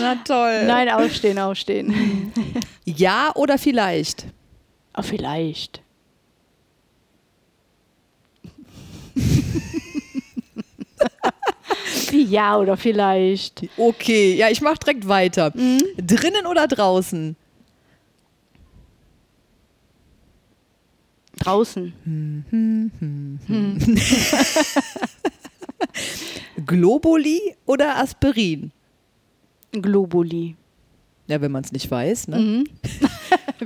[0.00, 0.64] Na toll.
[0.66, 2.32] Nein, aufstehen, aufstehen.
[2.84, 4.26] Ja oder vielleicht?
[4.92, 5.82] Ah, vielleicht.
[12.12, 13.68] ja oder vielleicht.
[13.76, 15.52] Okay, ja, ich mache direkt weiter.
[15.54, 15.82] Mhm.
[15.96, 17.36] Drinnen oder draußen?
[21.38, 21.92] Draußen.
[26.66, 28.70] Globuli oder Aspirin?
[29.72, 30.54] Globuli.
[31.26, 32.28] Ja, wenn man es nicht weiß.
[32.28, 32.38] Ne?
[32.38, 32.64] Mhm.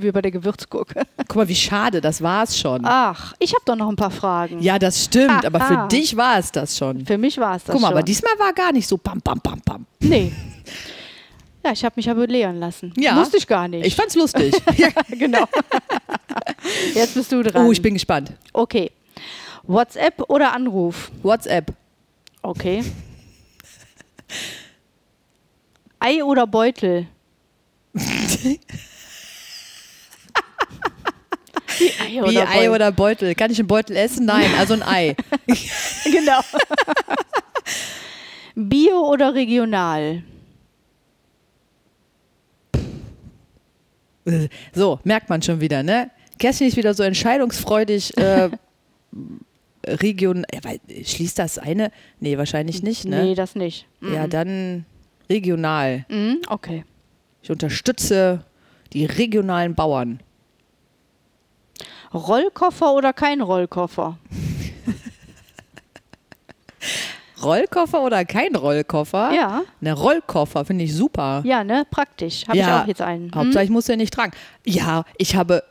[0.03, 1.03] Wie bei der Gewürzgurke.
[1.29, 2.83] Guck mal, wie schade, das war's schon.
[2.85, 4.61] Ach, ich habe doch noch ein paar Fragen.
[4.61, 5.89] Ja, das stimmt, aber für Aha.
[5.89, 7.07] dich war es das schon.
[7.07, 7.97] Für mich war es das Guck mal, schon.
[7.97, 9.87] aber diesmal war gar nicht so bam, bam, bam, bam.
[10.01, 10.33] Nee.
[11.65, 12.95] Ja, ich habe mich aber lehren lassen.
[12.97, 13.17] Ja.
[13.17, 13.85] Wusste ich gar nicht.
[13.85, 14.55] Ich fand's lustig.
[14.77, 14.89] ja.
[15.09, 15.47] genau.
[16.95, 17.67] Jetzt bist du dran.
[17.67, 18.31] Oh, ich bin gespannt.
[18.53, 18.93] Okay.
[19.65, 21.11] WhatsApp oder Anruf?
[21.25, 21.73] WhatsApp.
[22.41, 22.85] Okay.
[25.99, 27.09] Ei oder Beutel?
[31.79, 32.71] Wie Ei oder Wie Ei Beutel?
[32.71, 33.35] oder Beutel.
[33.35, 34.27] Kann ich einen Beutel essen?
[34.27, 35.17] Nein, also ein Ei.
[36.05, 36.41] Genau.
[38.55, 40.23] Bio oder regional?
[44.75, 46.11] So, merkt man schon wieder, ne?
[46.39, 48.17] Kerstin ist wieder so entscheidungsfreudig.
[48.19, 48.51] Äh,
[49.87, 51.93] Region, äh, schließt das eine?
[52.19, 53.23] Nee, wahrscheinlich nicht, ne?
[53.23, 53.87] Nee, das nicht.
[54.01, 54.85] Ja, dann
[55.31, 56.05] regional.
[56.09, 56.85] Mhm, okay.
[57.43, 58.45] Ich unterstütze
[58.93, 60.21] die regionalen Bauern.
[62.17, 64.19] Rollkoffer oder kein Rollkoffer?
[67.43, 69.31] Rollkoffer oder kein Rollkoffer?
[69.33, 69.63] Ja.
[69.81, 71.43] Ne, Rollkoffer finde ich super.
[71.45, 71.87] Ja, ne?
[71.91, 72.47] Praktisch.
[72.49, 73.25] Habe Ja, ich auch jetzt einen.
[73.27, 73.35] Hm?
[73.35, 74.33] Hauptsache, ich muss ja nicht tragen.
[74.65, 75.63] Ja, ich habe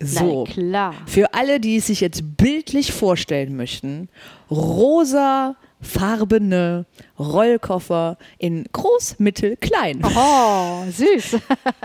[0.00, 0.44] so.
[0.46, 0.94] Na klar.
[1.06, 4.08] Für alle, die es sich jetzt bildlich vorstellen möchten,
[4.50, 6.84] rosa farbene
[7.18, 10.02] Rollkoffer in groß, mittel, klein.
[10.04, 11.38] Oh, süß.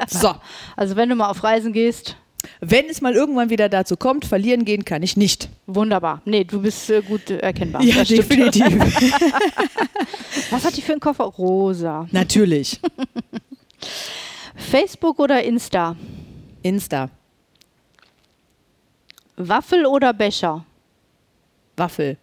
[0.08, 0.34] So,
[0.76, 2.16] Also wenn du mal auf Reisen gehst,
[2.62, 5.50] wenn es mal irgendwann wieder dazu kommt, verlieren gehen kann ich nicht.
[5.68, 6.22] wunderbar.
[6.26, 7.82] Nee, du bist äh, gut äh, erkennbar.
[7.82, 8.66] Ja, definitiv.
[10.52, 11.26] Was hat die für einen Koffer?
[11.26, 12.08] Rosa.
[12.12, 12.80] Natürlich.
[14.56, 15.96] Facebook oder Insta?
[16.62, 17.10] Insta,
[19.38, 20.66] Waffel oder Becher?
[21.78, 22.18] Waffel,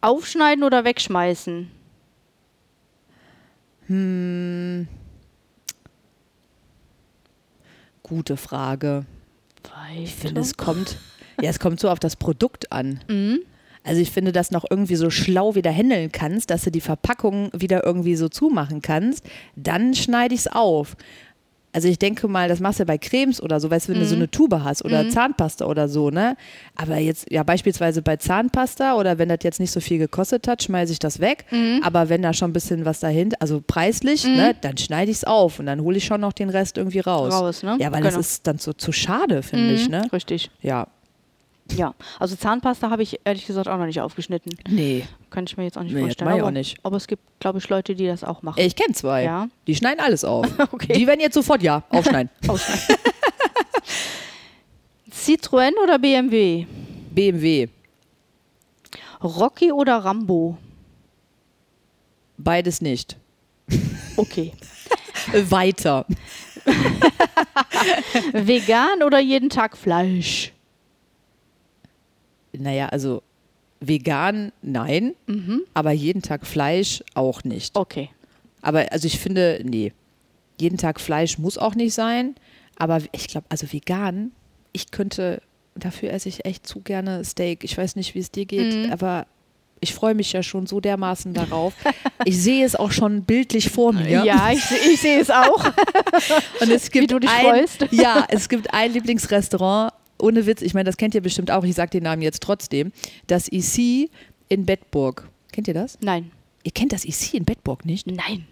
[0.00, 1.70] Aufschneiden oder wegschmeißen?
[8.10, 9.06] Gute Frage.
[9.94, 10.20] Ich Weiter.
[10.20, 10.98] finde, es kommt,
[11.40, 13.00] ja, es kommt so auf das Produkt an.
[13.08, 13.38] Mhm.
[13.84, 17.50] also ich finde, das noch irgendwie so schlau wieder handeln kannst, dass du die Verpackung
[17.54, 20.96] wieder irgendwie so zumachen kannst, dann schneide ich es auf.
[21.72, 24.00] Also ich denke mal, das machst du ja bei Cremes oder so, weißt du, wenn
[24.00, 26.36] du so eine Tube hast oder Zahnpasta oder so, ne?
[26.74, 30.62] Aber jetzt, ja, beispielsweise bei Zahnpasta oder wenn das jetzt nicht so viel gekostet hat,
[30.62, 31.44] schmeiße ich das weg.
[31.82, 35.24] Aber wenn da schon ein bisschen was dahinter, also preislich, ne, dann schneide ich es
[35.24, 37.32] auf und dann hole ich schon noch den Rest irgendwie raus.
[37.32, 37.76] Raus, ne?
[37.78, 38.20] Ja, weil das Genau.
[38.20, 40.08] ist dann so zu schade, finde ich, ne?
[40.12, 40.50] Richtig.
[40.62, 40.88] Ja.
[41.76, 44.52] Ja, also Zahnpasta habe ich ehrlich gesagt auch noch nicht aufgeschnitten.
[44.68, 45.04] Nee.
[45.30, 46.30] Kann ich mir jetzt auch nicht Nee, vorstellen.
[46.30, 46.78] aber, auch nicht.
[46.82, 48.60] aber es gibt, glaube ich, Leute, die das auch machen.
[48.60, 49.24] Ich kenne zwei.
[49.24, 49.48] Ja.
[49.66, 50.46] Die schneiden alles auf.
[50.72, 50.92] Okay.
[50.94, 52.30] Die werden jetzt sofort ja aufschneiden.
[52.48, 52.96] Ausschneiden.
[55.12, 56.66] Citroën oder BMW?
[57.10, 57.68] BMW.
[59.22, 60.56] Rocky oder Rambo?
[62.38, 63.16] Beides nicht.
[64.16, 64.52] Okay.
[65.32, 66.06] Weiter.
[68.32, 70.52] Vegan oder jeden Tag Fleisch?
[72.52, 73.22] Naja, also
[73.80, 75.14] vegan, nein.
[75.26, 75.62] Mhm.
[75.74, 77.76] Aber jeden Tag Fleisch auch nicht.
[77.76, 78.10] Okay.
[78.62, 79.92] Aber also ich finde, nee.
[80.60, 82.34] Jeden Tag Fleisch muss auch nicht sein.
[82.76, 84.32] Aber ich glaube, also vegan,
[84.72, 85.40] ich könnte,
[85.74, 87.64] dafür esse ich echt zu gerne Steak.
[87.64, 88.92] Ich weiß nicht, wie es dir geht, Mhm.
[88.92, 89.26] aber
[89.82, 91.72] ich freue mich ja schon so dermaßen darauf.
[92.26, 94.22] Ich sehe es auch schon bildlich vor mir.
[94.26, 95.64] Ja, ich, ich sehe es auch.
[96.60, 97.86] Und es gibt du dich ein, freust.
[97.92, 101.74] Ja, es gibt ein Lieblingsrestaurant, ohne Witz, ich meine, das kennt ihr bestimmt auch, ich
[101.74, 102.92] sage den Namen jetzt trotzdem,
[103.26, 104.10] das IC
[104.48, 105.28] in Bedburg.
[105.52, 105.98] Kennt ihr das?
[106.00, 106.30] Nein.
[106.62, 108.06] Ihr kennt das IC in Bedburg nicht?
[108.06, 108.46] Nein.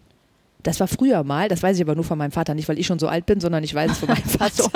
[0.63, 2.87] Das war früher mal, das weiß ich aber nur von meinem Vater, nicht weil ich
[2.87, 4.71] schon so alt bin, sondern ich weiß es von meinem Vater.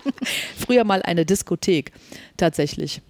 [0.56, 1.92] früher mal eine Diskothek,
[2.36, 3.00] tatsächlich.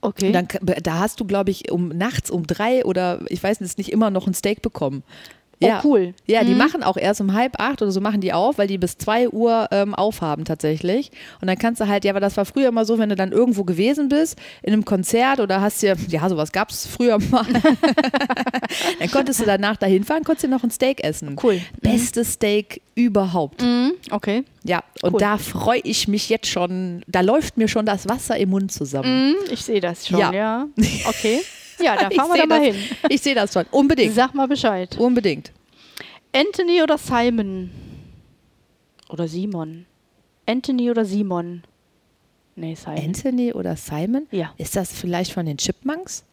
[0.00, 0.30] Okay.
[0.30, 0.46] Dann,
[0.82, 4.10] da hast du, glaube ich, um nachts um drei oder ich weiß nicht, nicht immer
[4.10, 5.02] noch ein Steak bekommen.
[5.62, 5.80] Oh, Ja.
[5.84, 6.12] cool.
[6.26, 8.76] Ja, die machen auch erst um halb acht oder so machen die auf, weil die
[8.76, 11.10] bis zwei Uhr ähm, aufhaben tatsächlich.
[11.40, 13.32] Und dann kannst du halt, ja, aber das war früher immer so, wenn du dann
[13.32, 17.46] irgendwo gewesen bist, in einem Konzert oder hast dir, ja, sowas gab es früher mal.
[18.98, 21.36] dann konntest du danach dahin fahren, konntest dir noch ein Steak essen.
[21.42, 21.60] Cool.
[21.80, 23.62] Bestes Steak überhaupt.
[23.62, 23.92] Mhm.
[24.10, 24.44] Okay.
[24.62, 25.20] Ja, und Cool.
[25.20, 29.30] da freue ich mich jetzt schon, da läuft mir schon das Wasser im Mund zusammen.
[29.30, 30.32] Mhm, ich sehe das schon, Ja.
[30.32, 30.66] ja.
[31.08, 31.40] Okay.
[31.78, 32.76] Ja, da fahren wir da mal das.
[32.76, 32.96] hin.
[33.10, 33.64] Ich sehe das schon.
[33.70, 34.14] Unbedingt.
[34.14, 34.96] Sag mal Bescheid.
[34.98, 35.52] Unbedingt.
[36.32, 37.70] Anthony oder Simon?
[39.08, 39.86] Oder Simon?
[40.46, 41.62] Anthony oder Simon?
[42.56, 42.98] Nee, Simon.
[42.98, 44.26] Anthony oder Simon?
[44.30, 44.52] Ja.
[44.58, 46.24] Ist das vielleicht von den Chipmunks?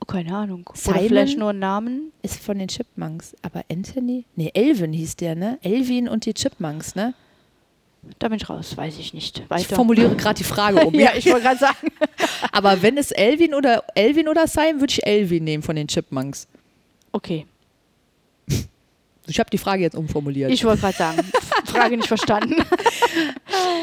[0.00, 0.68] Oh, keine Ahnung.
[0.74, 0.98] Simon?
[1.00, 2.12] Oder vielleicht nur ein Namen?
[2.22, 3.34] Ist von den Chipmunks.
[3.42, 4.24] Aber Anthony?
[4.36, 5.58] Nee, Elvin hieß der, ne?
[5.62, 7.14] Elvin und die Chipmunks, ne?
[8.18, 9.38] Da bin ich raus, weiß ich nicht.
[9.40, 9.76] Ich Weiter.
[9.76, 10.94] formuliere gerade die Frage um.
[10.98, 11.88] ja, ich wollte gerade sagen.
[12.52, 16.48] Aber wenn es Elvin oder Elvin oder Simon, würde ich Elvin nehmen von den Chipmunks.
[17.12, 17.46] Okay,
[19.26, 20.50] Ich habe die Frage jetzt umformuliert.
[20.50, 21.18] ich wollte gerade sagen.
[21.64, 22.54] Frage nicht verstanden.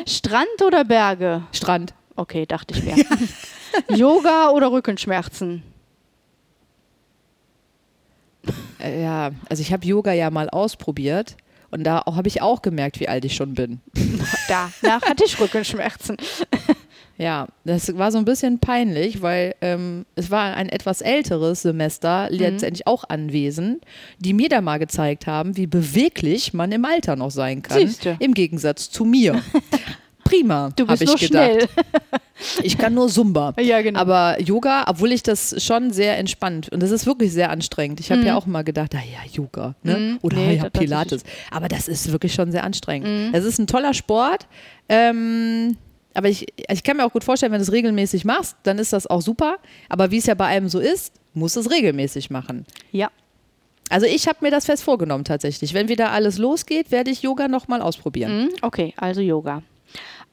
[0.08, 1.44] Strand oder Berge?
[1.52, 1.94] Strand.
[2.16, 2.96] Okay, dachte ich mir.
[3.96, 5.64] Yoga oder Rückenschmerzen?
[8.80, 11.36] Äh, ja, also ich habe Yoga ja mal ausprobiert
[11.74, 13.82] und da habe ich auch gemerkt, wie alt ich schon bin.
[14.48, 16.18] Danach hatte ich Rückenschmerzen.
[17.16, 22.28] Ja, das war so ein bisschen peinlich, weil ähm, es war ein etwas älteres Semester
[22.32, 23.86] letztendlich auch anwesend,
[24.18, 28.18] die mir da mal gezeigt haben, wie beweglich man im Alter noch sein kann, Siehste.
[28.18, 29.44] im Gegensatz zu mir.
[30.34, 31.46] Prima, Du bist ich nur gedacht.
[31.52, 31.68] schnell.
[32.64, 33.54] Ich kann nur Zumba.
[33.60, 34.00] Ja, genau.
[34.00, 38.00] Aber Yoga, obwohl ich das schon sehr entspannt und das ist wirklich sehr anstrengend.
[38.00, 38.28] Ich habe Mhm.
[38.28, 40.18] ja auch mal gedacht, ah ja, Yoga, ne?
[40.24, 41.24] Oder Nee, ja, Pilates.
[41.52, 43.08] Aber das ist wirklich schon sehr anstrengend.
[43.08, 43.30] Mhm.
[43.34, 44.48] Es ist ein toller Sport.
[44.90, 45.78] Ähm,
[46.16, 48.94] aber ich, ich kann mir auch gut vorstellen, wenn du es regelmäßig machst, dann ist
[48.94, 49.58] das auch super.
[49.88, 52.66] Aber wie es ja bei einem so ist, muss es regelmäßig machen.
[52.92, 53.10] Ja.
[53.90, 55.74] Also ich habe mir das fest vorgenommen tatsächlich.
[55.74, 58.46] Wenn wieder alles losgeht, werde ich Yoga nochmal ausprobieren.
[58.46, 59.62] Mhm, Okay, also Yoga.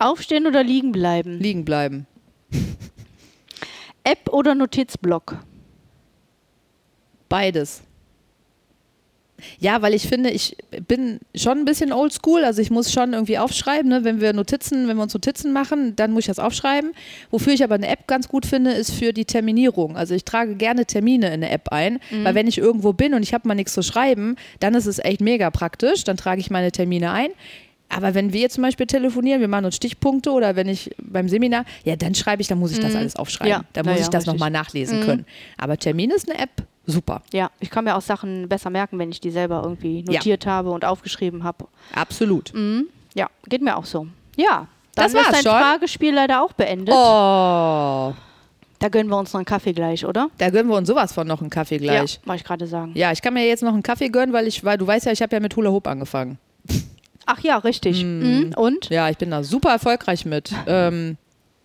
[0.00, 1.38] Aufstehen oder liegen bleiben?
[1.38, 2.06] Liegen bleiben.
[4.04, 5.36] App oder Notizblock?
[7.28, 7.82] Beides.
[9.58, 13.38] Ja, weil ich finde, ich bin schon ein bisschen oldschool, also ich muss schon irgendwie
[13.38, 14.04] aufschreiben, ne?
[14.04, 16.92] wenn wir Notizen, wenn wir uns Notizen machen, dann muss ich das aufschreiben.
[17.30, 19.96] Wofür ich aber eine App ganz gut finde, ist für die Terminierung.
[19.96, 23.22] Also ich trage gerne Termine in eine App ein, weil wenn ich irgendwo bin und
[23.22, 26.50] ich habe mal nichts zu schreiben, dann ist es echt mega praktisch, dann trage ich
[26.50, 27.30] meine Termine ein.
[27.92, 31.28] Aber wenn wir jetzt zum Beispiel telefonieren, wir machen uns Stichpunkte oder wenn ich beim
[31.28, 33.50] Seminar, ja, dann schreibe ich, dann muss ich das alles aufschreiben.
[33.50, 35.26] Ja, dann na muss ja, ich das nochmal nachlesen können.
[35.58, 36.50] Aber Termin ist eine App,
[36.86, 37.22] super.
[37.32, 40.70] Ja, ich kann mir auch Sachen besser merken, wenn ich die selber irgendwie notiert habe
[40.70, 41.66] und aufgeschrieben habe.
[41.94, 42.52] Absolut.
[43.14, 44.06] Ja, geht mir auch so.
[44.36, 45.60] Ja, dann Das war's ist dein schon.
[45.60, 46.94] Fragespiel leider auch beendet.
[46.94, 48.14] Oh,
[48.78, 50.28] Da gönnen wir uns noch einen Kaffee gleich, oder?
[50.38, 52.14] da gönnen wir uns sowas von noch einen Kaffee gleich.
[52.14, 52.92] Ja, wollte ich gerade sagen.
[52.94, 55.12] Ja, ich kann mir jetzt noch einen Kaffee gönnen, weil ich, weil du weißt ja,
[55.12, 56.38] ich habe ja mit Hula Hoop angefangen.
[57.32, 58.02] Ach ja, richtig.
[58.02, 58.52] Mhm.
[58.56, 58.90] Und?
[58.90, 60.50] Ja, ich bin da super erfolgreich mit.
[60.66, 61.16] Ähm,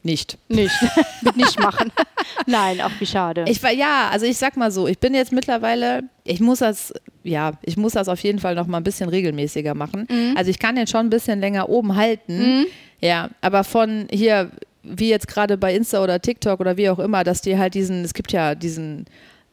[0.03, 0.37] nicht.
[0.47, 0.75] Nicht.
[1.23, 1.91] Mit nicht machen.
[2.45, 3.45] Nein, auch wie schade.
[3.47, 6.93] Ich war, ja, also ich sag mal so, ich bin jetzt mittlerweile, ich muss das,
[7.23, 10.05] ja, ich muss das auf jeden Fall noch mal ein bisschen regelmäßiger machen.
[10.07, 10.37] Mhm.
[10.37, 12.67] Also ich kann den schon ein bisschen länger oben halten.
[13.01, 14.51] Ja, aber von hier,
[14.83, 18.05] wie jetzt gerade bei Insta oder TikTok oder wie auch immer, dass die halt diesen,
[18.05, 19.05] es gibt ja diesen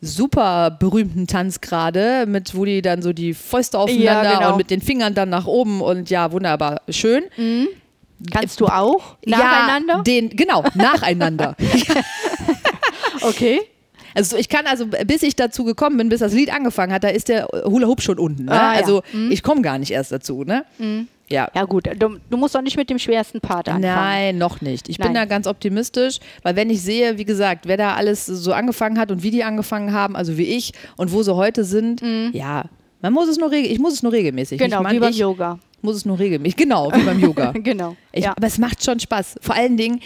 [0.02, 4.50] super berühmten Tanz gerade, mit wo die dann so die Fäuste aufeinander genau.
[4.50, 7.22] und mit den Fingern dann nach oben und ja, wunderbar, schön.
[8.30, 9.94] Kannst du auch nacheinander?
[9.96, 11.56] Ja, den, genau, nacheinander.
[13.22, 13.60] okay.
[14.14, 17.08] Also ich kann also, bis ich dazu gekommen bin, bis das Lied angefangen hat, da
[17.08, 18.44] ist der Hula Hoop schon unten.
[18.46, 18.52] Ne?
[18.52, 18.80] Ah, ja.
[18.80, 20.44] Also ich komme gar nicht erst dazu.
[20.44, 20.64] Ne?
[21.28, 21.50] Ja.
[21.54, 23.82] Ja gut, du, du musst doch nicht mit dem schwersten Part anfangen.
[23.82, 24.88] Nein, noch nicht.
[24.88, 25.14] Ich bin Nein.
[25.14, 29.10] da ganz optimistisch, weil wenn ich sehe, wie gesagt, wer da alles so angefangen hat
[29.10, 32.64] und wie die angefangen haben, also wie ich und wo sie heute sind, ja,
[33.02, 34.60] man muss es nur ich muss es nur regelmäßig.
[34.60, 34.64] Mhm.
[34.64, 35.58] Genau, nicht man, wie beim ich Yoga.
[35.82, 36.56] muss es nur regelmäßig.
[36.56, 37.52] Genau, wie beim Yoga.
[37.62, 37.96] Genau.
[38.12, 38.34] Ich, ja.
[38.36, 39.36] Aber es macht schon Spaß.
[39.40, 40.00] Vor allen Dingen,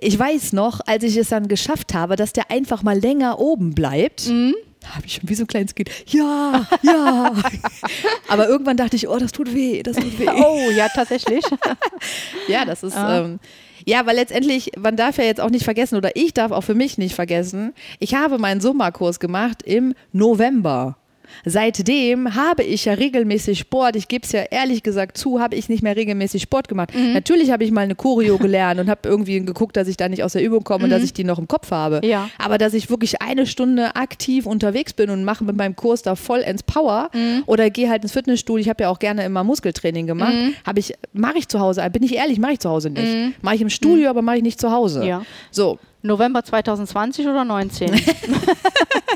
[0.00, 3.74] ich weiß noch, als ich es dann geschafft habe, dass der einfach mal länger oben
[3.74, 4.28] bleibt.
[4.28, 4.54] Mhm.
[4.86, 5.90] Habe ich schon wie so ein kleines Kind.
[6.06, 7.34] Ja, ja.
[8.28, 10.26] aber irgendwann dachte ich, oh, das tut weh, das tut weh.
[10.34, 11.44] Oh, ja, tatsächlich.
[12.48, 12.96] Ja, das ist.
[12.96, 13.20] Ah.
[13.20, 13.40] Ähm,
[13.84, 16.74] ja, weil letztendlich, man darf ja jetzt auch nicht vergessen, oder ich darf auch für
[16.74, 20.96] mich nicht vergessen, ich habe meinen Sommerkurs gemacht im November.
[21.44, 23.96] Seitdem habe ich ja regelmäßig Sport.
[23.96, 26.94] Ich gebe es ja ehrlich gesagt zu, habe ich nicht mehr regelmäßig Sport gemacht.
[26.94, 27.12] Mhm.
[27.12, 30.22] Natürlich habe ich mal eine Choreo gelernt und habe irgendwie geguckt, dass ich da nicht
[30.22, 32.00] aus der Übung komme und dass ich die noch im Kopf habe.
[32.02, 32.08] Mhm.
[32.08, 32.30] Ja.
[32.38, 36.14] Aber dass ich wirklich eine Stunde aktiv unterwegs bin und mache mit meinem Kurs da
[36.14, 37.42] voll ins Power Mhm.
[37.46, 38.60] oder gehe halt ins Fitnessstudio.
[38.60, 40.34] Ich habe ja auch gerne immer Muskeltraining gemacht.
[40.34, 40.54] Mhm.
[40.66, 41.82] Habe ich, mache ich zu Hause.
[41.92, 43.42] Bin ich ehrlich, mache ich zu Hause nicht.
[43.42, 45.04] Mache ich im Studio, aber mache ich nicht zu Hause.
[45.06, 45.22] Ja.
[45.50, 45.78] So.
[46.02, 47.90] November 2020 oder 19?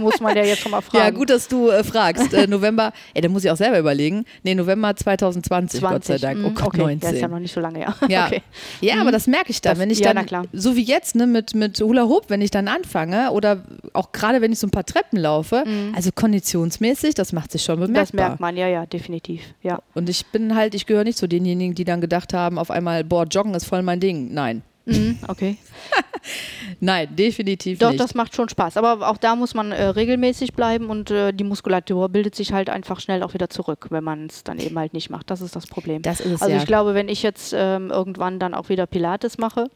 [0.00, 1.04] Muss man ja jetzt schon mal fragen.
[1.04, 2.34] Ja, gut, dass du äh, fragst.
[2.34, 4.24] Äh, November, ey, da muss ich auch selber überlegen.
[4.42, 5.82] Nee, November 2020, 20.
[5.82, 6.40] Gott sei Dank.
[6.44, 6.78] Oh Mm, Gott, okay.
[6.78, 7.00] 19.
[7.00, 7.94] Das ist ja noch nicht so lange, ja.
[8.08, 8.42] Ja, Okay.
[8.80, 10.44] ja aber das merke ich dann, Das- wenn ich ja, dann, na klar.
[10.52, 14.40] so wie jetzt, ne, mit, mit Hula Hoop, wenn ich dann anfange oder auch gerade
[14.40, 18.02] wenn ich so ein paar Treppen laufe, also konditionsmäßig, das macht sich schon bemerkbar.
[18.02, 18.04] Mm.
[18.04, 19.42] Das merkt man, ja, ja, definitiv.
[19.62, 19.78] Ja.
[19.94, 23.04] Und ich bin halt, ich gehöre nicht zu denjenigen, die dann gedacht haben, auf einmal,
[23.04, 24.34] boah, Joggen ist voll mein Ding.
[24.34, 24.62] Nein.
[24.86, 25.56] Mhm, okay.
[26.80, 28.00] Nein, definitiv Doch, nicht.
[28.00, 28.76] das macht schon Spaß.
[28.76, 32.68] Aber auch da muss man äh, regelmäßig bleiben und äh, die Muskulatur bildet sich halt
[32.68, 35.30] einfach schnell auch wieder zurück, wenn man es dann eben halt nicht macht.
[35.30, 36.02] Das ist das Problem.
[36.02, 36.60] Das ist es, also ja.
[36.60, 39.70] ich glaube, wenn ich jetzt ähm, irgendwann dann auch wieder Pilates mache,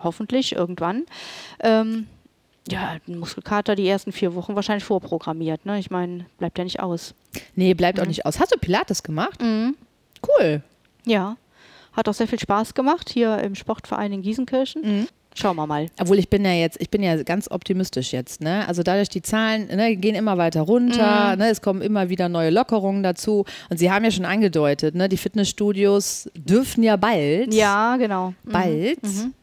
[0.00, 1.04] hoffentlich irgendwann,
[1.60, 2.06] ähm,
[2.70, 5.64] ja, ein Muskelkater die ersten vier Wochen wahrscheinlich vorprogrammiert.
[5.64, 5.78] Ne?
[5.78, 7.14] Ich meine, bleibt ja nicht aus.
[7.56, 8.08] nee, bleibt auch Mhm.
[8.08, 8.38] nicht aus.
[8.40, 9.40] Hast du Pilates gemacht?
[9.42, 10.62] Cool.
[11.06, 11.36] Ja,
[11.98, 14.82] hat auch sehr viel Spaß gemacht hier im Sportverein in Gießenkirchen.
[14.82, 15.08] Mhm.
[15.34, 15.86] Schauen wir mal.
[16.00, 18.66] Obwohl ich bin ja jetzt, ich bin ja ganz optimistisch jetzt, ne?
[18.66, 21.38] Also dadurch die Zahlen ne, gehen immer weiter runter, Mhm.
[21.38, 21.50] ne?
[21.50, 23.44] Es kommen immer wieder neue Lockerungen dazu.
[23.70, 25.08] Und Sie haben ja schon angedeutet, ne?
[25.08, 27.52] Die Fitnessstudios dürfen ja bald.
[27.54, 28.34] Ja, genau.
[28.44, 29.34] Mhm.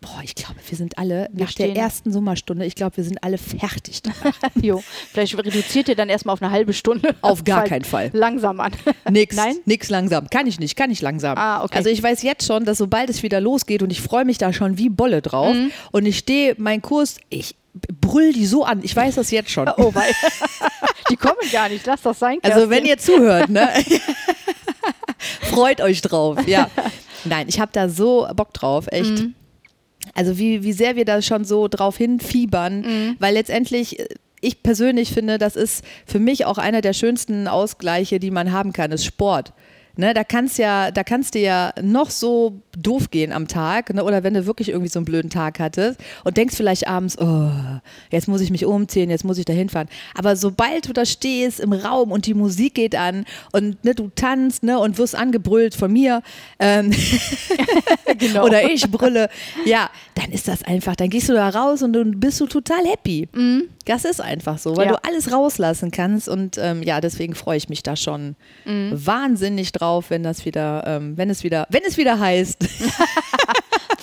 [0.00, 3.04] Boah, ich glaube, wir sind alle Wir nach der stehen- ersten Sommerstunde, ich glaube, wir
[3.04, 4.02] sind alle fertig.
[4.60, 4.82] Jo,
[5.12, 7.14] vielleicht reduziert ihr dann erstmal auf eine halbe Stunde.
[7.22, 8.10] Auf gar keinen Fall.
[8.12, 8.72] Langsam an.
[9.10, 9.56] Nix, Nein?
[9.64, 10.28] nix langsam.
[10.30, 11.36] Kann ich nicht, kann ich langsam.
[11.38, 11.76] Ah, okay.
[11.78, 14.52] Also ich weiß jetzt schon, dass sobald es wieder losgeht und ich freue mich da
[14.52, 15.72] schon wie Bolle drauf Mhm.
[15.92, 17.56] und ich stehe, mein Kurs, ich
[18.00, 18.80] brüll die so an.
[18.82, 19.68] Ich weiß das jetzt schon.
[19.76, 20.12] Oh, weil
[21.10, 21.84] die kommen gar nicht.
[21.86, 22.38] Lass das sein.
[22.42, 23.14] Also wenn Kerstin.
[23.14, 23.68] ihr zuhört, ne?
[25.42, 26.70] Freut euch drauf, ja.
[27.24, 29.10] Nein, ich habe da so Bock drauf, echt.
[29.10, 29.34] Mhm.
[30.14, 33.16] Also wie, wie sehr wir da schon so drauf hinfiebern, Mhm.
[33.18, 34.06] weil letztendlich äh,
[34.40, 38.72] ich persönlich finde, das ist für mich auch einer der schönsten Ausgleiche, die man haben
[38.72, 39.52] kann, ist Sport.
[39.98, 44.04] Ne, da kannst ja, da kannst dir ja noch so doof gehen am Tag, ne,
[44.04, 47.50] oder wenn du wirklich irgendwie so einen blöden Tag hattest und denkst vielleicht abends, oh,
[48.10, 49.88] jetzt muss ich mich umziehen, jetzt muss ich da hinfahren.
[50.14, 54.10] Aber sobald du da stehst im Raum und die Musik geht an und ne, du
[54.14, 56.22] tanzt ne, und wirst angebrüllt von mir
[56.58, 56.92] ähm,
[58.18, 58.44] Genau.
[58.44, 59.28] oder ich brülle,
[59.64, 62.84] ja, dann ist das einfach, dann gehst du da raus und dann bist du total
[62.86, 63.28] happy.
[63.84, 64.92] Das ist einfach so, weil Ja.
[64.92, 69.85] du alles rauslassen kannst und ähm, ja, deswegen freue ich mich da schon wahnsinnig drauf,
[70.08, 72.58] wenn das wieder, ähm, wenn es wieder, wenn es wieder heißt.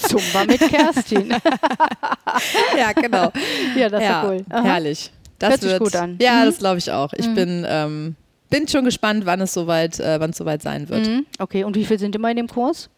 [0.08, 1.30] Zumba mit Kerstin.
[2.78, 3.32] ja, genau.
[3.76, 4.46] ja, das ist ja, cool.
[4.50, 4.64] Aha.
[4.64, 5.12] herrlich.
[5.40, 6.18] Das Hört sich wird, gut an.
[6.22, 6.46] Ja, Mhm.
[6.46, 7.14] das glaube ich auch.
[7.14, 8.16] Ich bin, ähm,
[8.50, 11.08] bin schon gespannt, wann es soweit, äh, wann es soweit sein wird.
[11.08, 11.26] Mhm.
[11.40, 12.90] Okay, und wie viel sind immer in dem Kurs?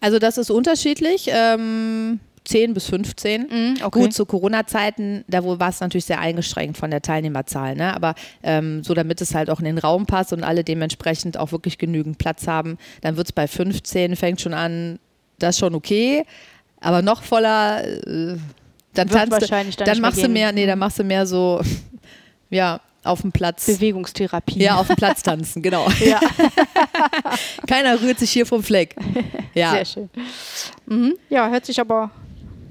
[0.00, 1.28] Also das ist unterschiedlich.
[1.28, 3.42] Ähm, 10 bis 15.
[3.42, 4.00] Mhm, okay.
[4.00, 7.76] Gut, zu Corona-Zeiten, da war es natürlich sehr eingeschränkt von der Teilnehmerzahl.
[7.76, 7.94] Ne?
[7.94, 11.52] Aber ähm, so, damit es halt auch in den Raum passt und alle dementsprechend auch
[11.52, 14.98] wirklich genügend Platz haben, dann wird es bei 15, fängt schon an,
[15.38, 16.24] das ist schon okay.
[16.80, 18.36] Aber noch voller, äh,
[18.94, 21.60] dann Wird tanzt wahrscheinlich dann dann machst du mehr, nee, dann machst du mehr so,
[22.50, 23.66] ja, auf dem Platz.
[23.66, 24.62] Bewegungstherapie.
[24.62, 25.88] Ja, auf dem Platz tanzen, genau.
[26.04, 26.20] Ja.
[27.66, 28.94] Keiner rührt sich hier vom Fleck.
[29.54, 30.10] Ja, Sehr schön.
[30.86, 31.14] Mhm.
[31.28, 32.10] Ja, hört sich aber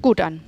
[0.02, 0.40] gut an.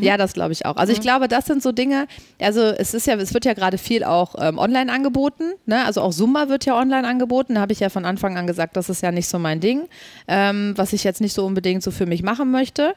[0.00, 0.76] ja das glaube ich auch.
[0.76, 2.06] Also ich glaube, das sind so Dinge,
[2.40, 5.84] also es ist ja, es wird ja gerade viel auch ähm, online angeboten, ne?
[5.84, 7.54] Also auch Summa wird ja online angeboten.
[7.54, 9.88] Da habe ich ja von Anfang an gesagt, das ist ja nicht so mein Ding,
[10.26, 12.94] ähm, was ich jetzt nicht so unbedingt so für mich machen möchte.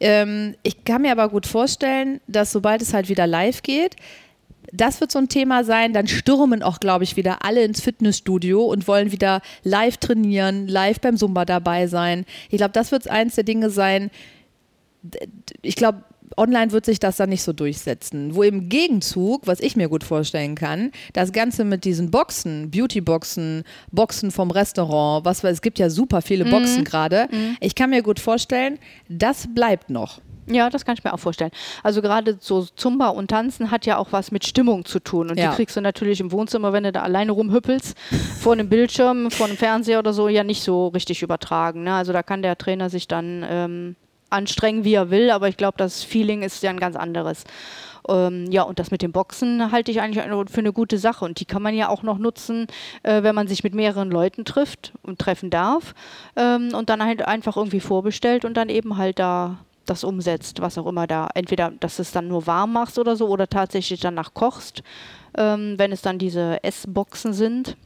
[0.00, 3.96] Ähm, ich kann mir aber gut vorstellen, dass sobald es halt wieder live geht,
[4.72, 8.64] das wird so ein Thema sein, dann stürmen auch, glaube ich, wieder alle ins Fitnessstudio
[8.64, 12.24] und wollen wieder live trainieren, live beim Zumba dabei sein.
[12.50, 14.10] Ich glaube, das wird eins der Dinge sein,
[15.62, 16.04] ich glaube,
[16.36, 18.34] online wird sich das dann nicht so durchsetzen.
[18.34, 23.64] Wo im Gegenzug, was ich mir gut vorstellen kann, das Ganze mit diesen Boxen, Beauty-Boxen,
[23.92, 27.28] Boxen vom Restaurant, was es gibt ja super viele Boxen gerade.
[27.60, 30.20] Ich kann mir gut vorstellen, das bleibt noch.
[30.46, 31.52] Ja, das kann ich mir auch vorstellen.
[31.82, 35.30] Also gerade so Zumba und Tanzen hat ja auch was mit Stimmung zu tun.
[35.30, 35.50] Und Ja.
[35.50, 37.96] die kriegst du natürlich im Wohnzimmer, wenn du da alleine rumhüppelst,
[38.40, 41.84] vor einem Bildschirm, vor einem Fernseher oder so, ja nicht so richtig übertragen.
[41.84, 41.94] Ne?
[41.94, 43.96] Also da kann der Trainer sich dann ähm,
[44.34, 47.44] anstrengen, wie er will, aber ich glaube, das Feeling ist ja ein ganz anderes.
[48.08, 51.24] Ähm, ja, und das mit dem Boxen halte ich eigentlich für eine gute Sache.
[51.24, 52.66] Und die kann man ja auch noch nutzen,
[53.02, 55.94] äh, wenn man sich mit mehreren Leuten trifft und treffen darf
[56.36, 60.78] ähm, und dann halt einfach irgendwie vorbestellt und dann eben halt da das umsetzt, was
[60.78, 64.00] auch immer da, entweder, dass du es dann nur warm machst oder so oder tatsächlich
[64.00, 64.82] danach kochst,
[65.36, 67.76] ähm, wenn es dann diese Essboxen sind.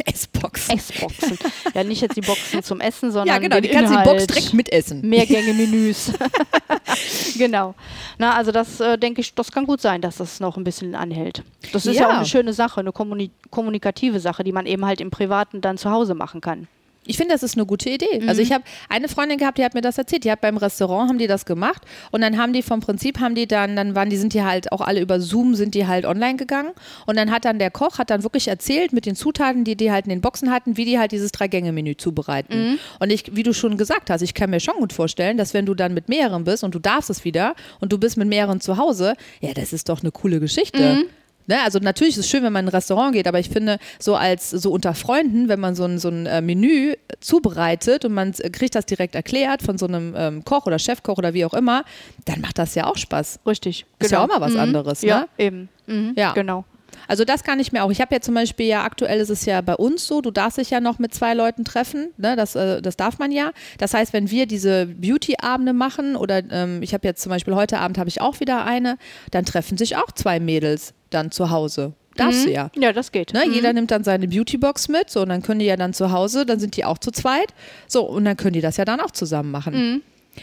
[0.06, 0.76] S-Boxen.
[0.76, 1.38] Essboxen.
[1.74, 4.04] ja, nicht jetzt die Boxen zum Essen, sondern Ja, genau, die kannst du die.
[4.04, 5.00] Box direkt mitessen.
[5.08, 6.12] Mehrgänge-Menüs.
[7.38, 7.74] genau.
[8.18, 10.94] Na, also das äh, denke ich, das kann gut sein, dass das noch ein bisschen
[10.94, 11.42] anhält.
[11.72, 12.08] Das ist ja, Ja.
[12.10, 15.78] auch eine schöne Sache, eine kommuni kommunikative Sache, die man eben halt im Privaten dann
[15.78, 16.68] zu Hause machen kann.
[17.06, 18.22] Ich finde, das ist eine gute Idee.
[18.26, 20.24] Also ich habe eine Freundin gehabt, die hat mir das erzählt.
[20.24, 23.34] Die hat beim Restaurant haben die das gemacht und dann haben die vom Prinzip haben
[23.34, 26.06] die dann, dann waren die sind die halt auch alle über Zoom sind die halt
[26.06, 26.70] online gegangen
[27.06, 29.90] und dann hat dann der Koch hat dann wirklich erzählt mit den Zutaten, die die
[29.92, 32.78] halt in den Boxen hatten, wie die halt dieses drei Gänge Menü zubereiten.
[33.00, 35.66] Und ich, wie du schon gesagt hast, ich kann mir schon gut vorstellen, dass wenn
[35.66, 38.60] du dann mit mehreren bist und du darfst es wieder und du bist mit mehreren
[38.60, 41.04] zu Hause, ja, das ist doch eine coole Geschichte.
[41.46, 43.78] Ne, also natürlich ist es schön, wenn man in ein Restaurant geht, aber ich finde,
[43.98, 48.14] so als so unter Freunden, wenn man so ein, so ein äh, Menü zubereitet und
[48.14, 51.44] man äh, kriegt das direkt erklärt von so einem ähm, Koch oder Chefkoch oder wie
[51.44, 51.84] auch immer,
[52.24, 53.40] dann macht das ja auch Spaß.
[53.46, 53.84] Richtig.
[53.98, 55.08] Ist ja auch mal was anderes, ne?
[55.08, 55.68] Ja, eben.
[55.86, 56.14] Mhm.
[56.16, 56.32] Ja.
[56.32, 56.64] Genau.
[57.08, 57.90] Also das kann ich mir auch.
[57.90, 60.58] Ich habe ja zum Beispiel ja aktuell ist es ja bei uns so, du darfst
[60.58, 62.36] dich ja noch mit zwei Leuten treffen, ne?
[62.36, 63.52] das, äh, das darf man ja.
[63.78, 67.78] Das heißt, wenn wir diese Beauty-Abende machen oder ähm, ich habe jetzt zum Beispiel heute
[67.78, 68.98] Abend habe ich auch wieder eine,
[69.30, 71.94] dann treffen sich auch zwei Mädels dann zu Hause.
[72.16, 72.70] Darfst du ja.
[72.76, 73.32] Ja, das geht.
[73.32, 73.44] Ne?
[73.46, 73.52] Mhm.
[73.52, 76.46] Jeder nimmt dann seine Beautybox mit, so und dann können die ja dann zu Hause,
[76.46, 77.52] dann sind die auch zu zweit,
[77.88, 79.74] so und dann können die das ja dann auch zusammen machen.
[79.74, 80.02] Mhm.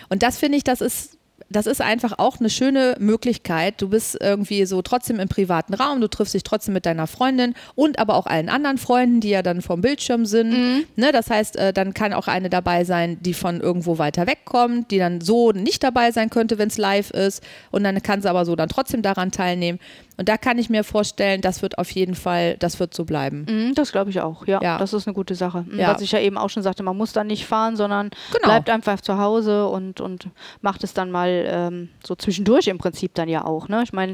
[0.09, 1.17] Und das finde ich, das ist
[1.51, 3.81] das ist einfach auch eine schöne Möglichkeit.
[3.81, 7.53] Du bist irgendwie so trotzdem im privaten Raum, du triffst dich trotzdem mit deiner Freundin
[7.75, 10.51] und aber auch allen anderen Freunden, die ja dann vom Bildschirm sind.
[10.51, 10.83] Mhm.
[10.95, 14.91] Ne, das heißt, äh, dann kann auch eine dabei sein, die von irgendwo weiter wegkommt,
[14.91, 17.43] die dann so nicht dabei sein könnte, wenn es live ist.
[17.71, 19.79] Und dann kann sie aber so dann trotzdem daran teilnehmen.
[20.21, 23.47] Und da kann ich mir vorstellen, das wird auf jeden Fall, das wird so bleiben.
[23.49, 24.59] Mhm, Das glaube ich auch, ja.
[24.61, 24.77] Ja.
[24.77, 25.65] Das ist eine gute Sache.
[25.75, 25.91] Ja.
[25.95, 28.45] Was ich ja eben auch schon sagte, man muss dann nicht fahren, sondern Genau.
[28.45, 30.27] bleibt einfach zu Hause und, und
[30.61, 33.67] macht es dann mal ähm, so zwischendurch im Prinzip dann ja auch.
[33.67, 33.81] Ne?
[33.83, 34.11] Ich meine,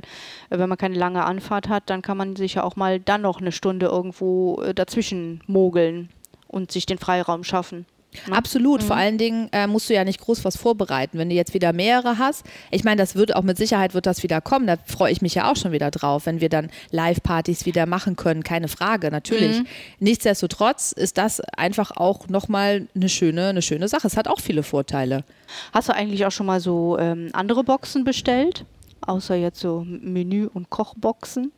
[0.49, 3.21] äh, wenn man keine lange Anfahrt hat, dann kann man sich ja auch mal dann
[3.23, 6.07] noch eine Stunde irgendwo äh, dazwischen mogeln
[6.47, 7.85] und sich den Freiraum schaffen.
[8.31, 8.81] Absolut.
[8.81, 8.85] Mhm.
[8.85, 11.17] Vor allen Dingen äh, musst du ja nicht groß was vorbereiten.
[11.17, 14.23] Wenn du jetzt wieder mehrere hast, ich meine, das wird auch mit Sicherheit wird das
[14.23, 14.67] wieder kommen.
[14.67, 18.15] Da freue ich mich ja auch schon wieder drauf, wenn wir dann Live-Partys wieder machen
[18.15, 18.43] können.
[18.43, 19.59] Keine Frage, natürlich.
[19.59, 19.67] Mhm.
[19.99, 24.07] Nichtsdestotrotz ist das einfach auch nochmal eine schöne, eine schöne Sache.
[24.07, 25.23] Es hat auch viele Vorteile.
[25.73, 28.65] Hast du eigentlich auch schon mal so ähm, andere Boxen bestellt?
[29.01, 31.51] Außer jetzt so Menü- und Kochboxen?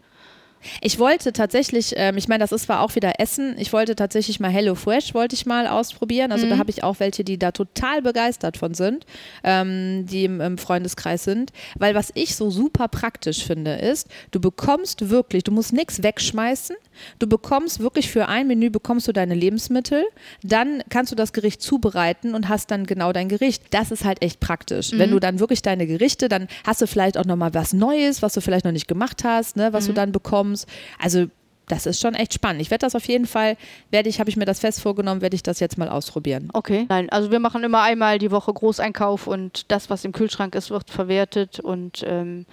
[0.82, 4.40] Ich wollte tatsächlich, ähm, ich meine, das ist zwar auch wieder Essen, ich wollte tatsächlich
[4.40, 6.32] mal Hello Fresh, wollte ich mal ausprobieren.
[6.32, 9.06] Also da habe ich auch welche, die da total begeistert von sind,
[9.44, 11.52] ähm, die im, im Freundeskreis sind.
[11.78, 16.76] Weil was ich so super praktisch finde, ist, du bekommst wirklich, du musst nichts wegschmeißen,
[17.20, 20.04] du bekommst wirklich für ein Menü bekommst du deine Lebensmittel,
[20.44, 23.64] dann kannst du das Gericht zubereiten und hast dann genau dein Gericht.
[23.72, 24.92] Das ist halt echt praktisch.
[24.94, 28.34] Wenn du dann wirklich deine Gerichte, dann hast du vielleicht auch nochmal was Neues, was
[28.34, 30.68] du vielleicht noch nicht gemacht hast, ne, was du dann bekommst.
[30.98, 31.28] Also
[31.70, 32.62] das ist schon echt spannend.
[32.62, 33.56] Ich werde das auf jeden Fall,
[33.92, 36.50] werde ich, habe ich mir das fest vorgenommen, werde ich das jetzt mal ausprobieren.
[36.54, 36.86] Okay.
[36.90, 40.72] Nein, also wir machen immer einmal die Woche Großeinkauf und das, was im Kühlschrank ist,
[40.72, 42.46] wird verwertet und ähm,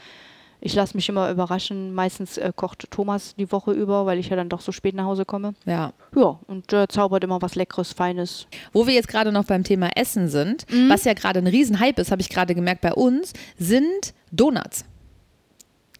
[0.66, 1.94] ich lasse mich immer überraschen.
[1.94, 5.04] Meistens äh, kocht Thomas die Woche über, weil ich ja dann doch so spät nach
[5.04, 5.54] Hause komme.
[5.64, 5.92] Ja.
[6.14, 8.46] Ja, und äh, zaubert immer was Leckeres, Feines.
[8.72, 12.10] Wo wir jetzt gerade noch beim Thema Essen sind, was ja gerade ein Riesenhype ist,
[12.10, 14.84] habe ich gerade gemerkt bei uns, sind Donuts.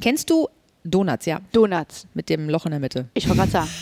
[0.03, 0.49] Kennst du
[0.85, 1.41] Donuts, ja.
[1.53, 2.07] Donuts.
[2.15, 3.09] Mit dem Loch in der Mitte.
[3.15, 3.71] Ich wollte gerade sagen.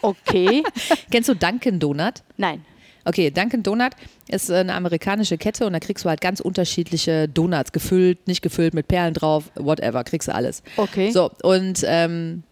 [0.00, 0.62] Okay.
[1.10, 2.22] Kennst du Dunkin' Donut?
[2.38, 2.64] Nein.
[3.04, 3.92] Okay, Dunkin' Donut
[4.28, 8.74] ist eine amerikanische Kette und da kriegst du halt ganz unterschiedliche Donuts, gefüllt, nicht gefüllt,
[8.74, 10.62] mit Perlen drauf, whatever, kriegst du alles.
[10.76, 11.10] Okay.
[11.10, 12.42] So, und ähm,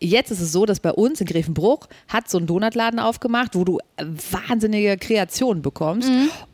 [0.00, 3.64] jetzt ist es so, dass bei uns in Grevenbruch hat so ein Donutladen aufgemacht, wo
[3.64, 6.10] du wahnsinnige Kreationen bekommst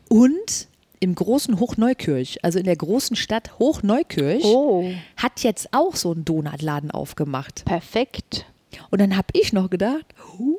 [0.08, 0.68] und
[1.02, 6.26] im großen Hochneukirch, also in der großen Stadt Hochneukirch, Oh, hat jetzt auch so ein
[6.26, 7.64] Donutladen aufgemacht.
[7.64, 8.44] perfekt.
[8.90, 10.04] Und dann habe ich noch gedacht,
[10.38, 10.58] huh,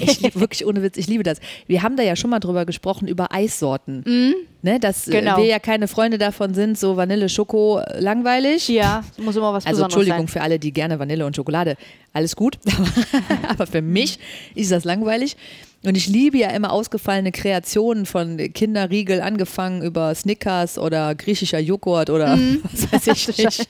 [0.00, 1.38] ich lieb, wirklich ohne Witz, ich liebe das.
[1.66, 4.04] Wir haben da ja schon mal drüber gesprochen, über Eissorten.
[4.64, 5.38] Ne, dass äh, Genau.
[5.38, 8.68] wir ja keine Freunde davon sind, so Vanille, Schoko, langweilig.
[8.68, 10.28] Ja, es muss immer was Also Besonderes Entschuldigung sein.
[10.28, 11.76] für alle, die gerne Vanille und Schokolade.
[12.12, 12.58] Alles gut.
[13.48, 14.18] Aber für mich
[14.54, 15.36] ist das langweilig.
[15.84, 22.08] Und ich liebe ja immer ausgefallene Kreationen von Kinderriegel angefangen über Snickers oder griechischer Joghurt
[22.08, 22.62] oder Mhm.
[22.72, 23.68] was weiß ich nicht.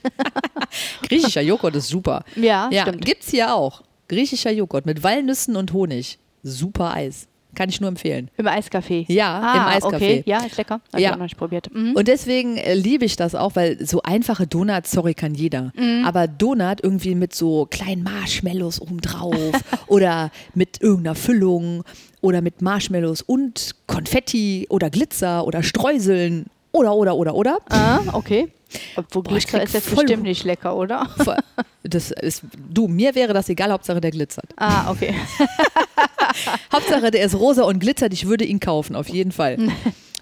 [1.08, 2.24] griechischer Joghurt ist super.
[2.36, 3.04] Ja, Ja, stimmt.
[3.04, 3.82] gibt's hier auch.
[4.12, 6.18] Griechischer Joghurt mit Walnüssen und Honig.
[6.42, 7.28] Super Eis.
[7.54, 8.30] Kann ich nur empfehlen.
[8.36, 9.04] Im Eiscafé.
[9.10, 9.94] Ja, ah, im Eiscafé.
[9.96, 10.22] Okay.
[10.26, 10.80] Ja, ist lecker.
[10.92, 11.08] Hab Ja.
[11.08, 11.72] ich auch noch nicht probiert.
[11.74, 11.92] Mhm.
[11.94, 15.72] Und deswegen äh, liebe ich das auch, weil so einfache Donuts, sorry, kann jeder.
[15.76, 16.04] Mhm.
[16.06, 19.34] Aber Donut irgendwie mit so kleinen Marshmallows obendrauf
[19.86, 21.82] oder mit irgendeiner Füllung
[22.20, 27.58] oder mit Marshmallows und Konfetti oder Glitzer oder Streuseln oder, oder, oder, oder.
[27.68, 28.48] Ah, okay.
[28.96, 31.06] Obwohl Boah, Glitzer ist jetzt voll- bestimmt nicht lecker, oder?
[31.18, 31.36] Voll-
[31.82, 34.46] Das ist, du, mir wäre das egal, Hauptsache der glitzert.
[34.56, 35.14] Ah, okay.
[36.72, 39.58] Hauptsache der ist rosa und glitzert, ich würde ihn kaufen, auf jeden Fall.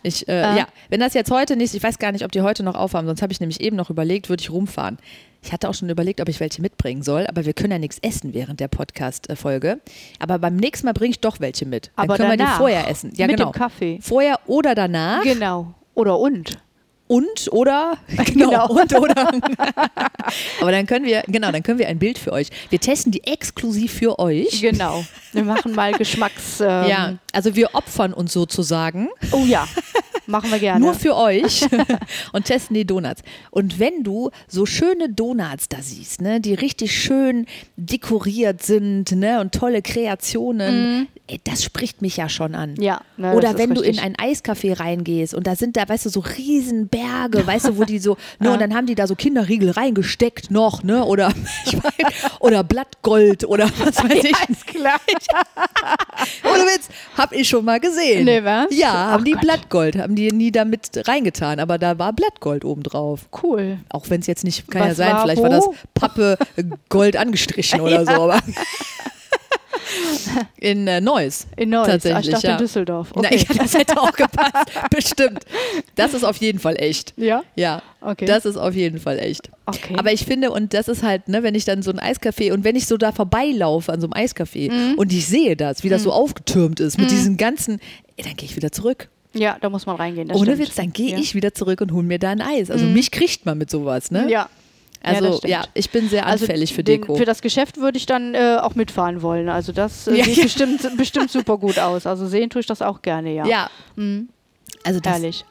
[0.02, 0.56] Ich, äh, Ah.
[0.56, 3.06] Ja, wenn das jetzt heute nicht, ich weiß gar nicht, ob die heute noch aufhaben,
[3.06, 4.96] sonst habe ich nämlich eben noch überlegt, würde ich rumfahren.
[5.42, 7.98] Ich hatte auch schon überlegt, ob ich welche mitbringen soll, aber wir können ja nichts
[8.00, 9.78] essen während der Podcast-Folge.
[10.18, 11.90] Aber beim nächsten Mal bringe ich doch welche mit.
[11.96, 13.12] Dann Aber können wir die vorher essen.
[13.14, 13.50] Ja, mit genau.
[13.52, 13.98] dem Kaffee.
[14.00, 15.22] Vorher oder danach.
[15.22, 15.74] Genau.
[16.00, 16.56] Oder und.
[17.10, 18.68] Und oder genau, Genau.
[18.70, 19.30] und oder
[20.60, 23.24] aber dann können wir genau dann können wir ein Bild für euch wir testen die
[23.24, 25.04] exklusiv für euch Genau.
[25.32, 26.60] Wir machen mal Geschmacks.
[26.60, 29.66] Ähm, ja also wir opfern uns sozusagen Oh ja.
[30.26, 30.84] Machen wir gerne.
[30.84, 31.66] nur für euch
[32.32, 36.96] und testen die Donuts und wenn du so schöne Donuts da siehst ne die richtig
[36.96, 37.46] schön
[37.76, 42.82] dekoriert sind ne und tolle Kreationen ey, das spricht mich ja schon an Mhm.
[42.82, 43.00] ja.
[43.16, 44.04] ne, Oder wenn du in richtig.
[44.04, 46.22] ein Eiscafé reingehst und da sind da, weißt du, so
[47.00, 50.50] Riesenberge, weißt du, wo die so, ne, und dann haben die da so Kinderriegel reingesteckt
[50.50, 51.32] noch, ne, oder,
[51.66, 54.36] ich mein, oder Blattgold oder was weiß ich.
[54.36, 55.00] Alles klar.
[56.44, 58.24] Ohne Witz, hab ich schon mal gesehen.
[58.24, 58.66] Nee, was?
[58.70, 59.40] Ja, haben Ach die Gott.
[59.42, 63.20] Blattgold, haben die nie damit reingetan, aber da war Blattgold obendrauf.
[63.42, 63.78] Cool.
[63.88, 65.74] Auch wenn es jetzt nicht, kann ja Was sein, war vielleicht war das wo?
[65.94, 66.36] Pappe
[66.88, 68.40] Gold angestrichen oder so, aber.
[70.58, 71.46] In äh, Neuss.
[71.56, 71.88] In Neuss.
[71.88, 72.52] Ah, Tatsächlich, ich dachte ja.
[72.54, 73.08] in Düsseldorf.
[73.16, 73.44] Na, Okay.
[73.48, 74.52] ja, das hätte auch gepasst.
[74.90, 75.44] Bestimmt.
[75.96, 77.14] Das ist auf jeden Fall echt.
[77.16, 77.42] ja?
[77.56, 77.82] Ja.
[78.00, 78.24] Okay.
[78.26, 79.50] Das ist auf jeden Fall echt.
[79.66, 79.94] Okay.
[79.98, 82.64] Aber ich finde, und das ist halt, ne, wenn ich dann so ein Eiscafé und
[82.64, 84.94] wenn ich so da vorbeilaufe an so einem Eiscafé Mhm.
[84.96, 87.80] und ich sehe das, wie das so aufgetürmt ist mit diesen ganzen,
[88.16, 89.08] ey, dann gehe ich wieder zurück.
[89.32, 90.30] Ja, da muss man reingehen.
[90.30, 90.58] Ohne stimmt.
[90.58, 91.18] Witz, dann gehe ja.
[91.18, 92.70] ich wieder zurück und hole mir da ein Eis.
[92.70, 94.28] Also mich kriegt man mit sowas, ne?
[94.30, 94.48] Ja.
[95.02, 95.70] Also ja, stimmt.
[95.74, 97.14] ich bin sehr Also anfällig für den, Deko.
[97.16, 99.48] Für das Geschäft würde ich dann äh, auch mitfahren wollen.
[99.48, 100.42] Also das äh, Ja, sieht ja.
[100.44, 102.06] Bestimmt, bestimmt super gut aus.
[102.06, 103.46] Also sehen tue ich das auch gerne, ja.
[103.46, 103.70] ja.
[104.84, 105.44] Also das, Herrlich.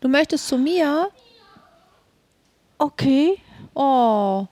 [0.00, 1.10] du möchtest zu mir?
[2.78, 3.36] Okay.
[3.74, 4.46] Oh.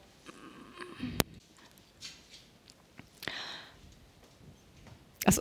[5.26, 5.40] Achso.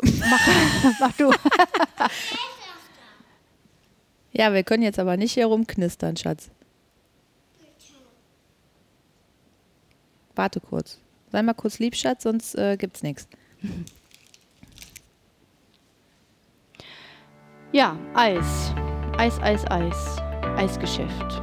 [1.00, 1.34] Mach du.
[4.34, 6.50] Ja, wir können jetzt aber nicht hier rumknistern, Schatz.
[10.36, 11.00] Warte kurz.
[11.32, 13.28] Sei mal kurz lieb, Schatz, sonst äh, gibt's nichts.
[17.76, 18.72] Ja, Eis.
[19.18, 20.18] Eis, Eis, Eis.
[20.58, 21.42] Eisgeschäft.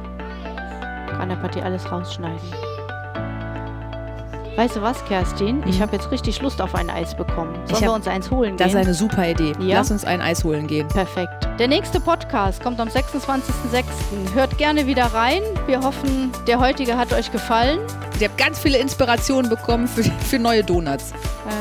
[1.09, 2.70] Kann der Partie alles rausschneiden.
[4.55, 5.63] Weißt du was, Kerstin?
[5.65, 7.53] Ich habe jetzt richtig Lust auf ein Eis bekommen.
[7.67, 7.85] Sollen Mhm.
[7.85, 8.81] Wir uns eins holen Das ist gehen?
[8.85, 9.53] eine super Idee.
[9.59, 9.77] Ja?
[9.77, 10.87] Lass uns ein Eis holen gehen.
[10.89, 11.47] Perfekt.
[11.57, 13.83] Der nächste Podcast kommt am 26.06.
[14.33, 15.41] Hört gerne wieder rein.
[15.67, 17.79] Wir hoffen, der heutige hat euch gefallen.
[18.17, 21.11] Ich habe ganz viele Inspirationen bekommen für, für neue Donuts.
[21.11, 21.15] Äh,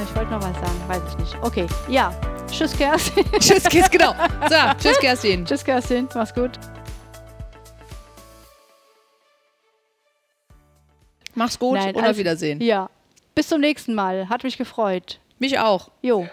[0.09, 1.37] ich wollte noch was sagen, weiß ich nicht.
[1.43, 2.13] Okay, ja.
[2.51, 3.25] Tschüss, Kerstin.
[3.39, 4.13] Tschüss, Kiss, genau.
[4.49, 5.45] So, tschüss, Kerstin.
[5.47, 6.09] Tschüss, Kerstin.
[6.15, 6.51] Mach's gut.
[11.35, 12.61] Mach's gut Nein, und auf Wiedersehen.
[12.61, 12.91] Ja.
[13.35, 14.29] Bis zum nächsten Mal.
[14.29, 15.21] Hat mich gefreut.
[15.39, 15.91] Mich auch.
[16.03, 16.29] Jo.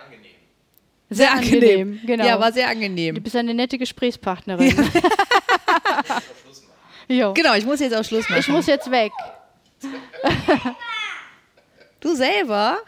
[1.09, 2.25] Sehr, angenehm, genau.
[2.25, 3.23] Ja, war sehr Du angenehm.
[3.23, 4.75] bist eine nette Gesprächspartnerin.
[7.07, 7.33] jo.
[7.33, 8.41] Genau, ich muss jetzt auch Schluss machen.
[8.41, 9.13] Ich muss jetzt weg.
[12.01, 12.79] du selber?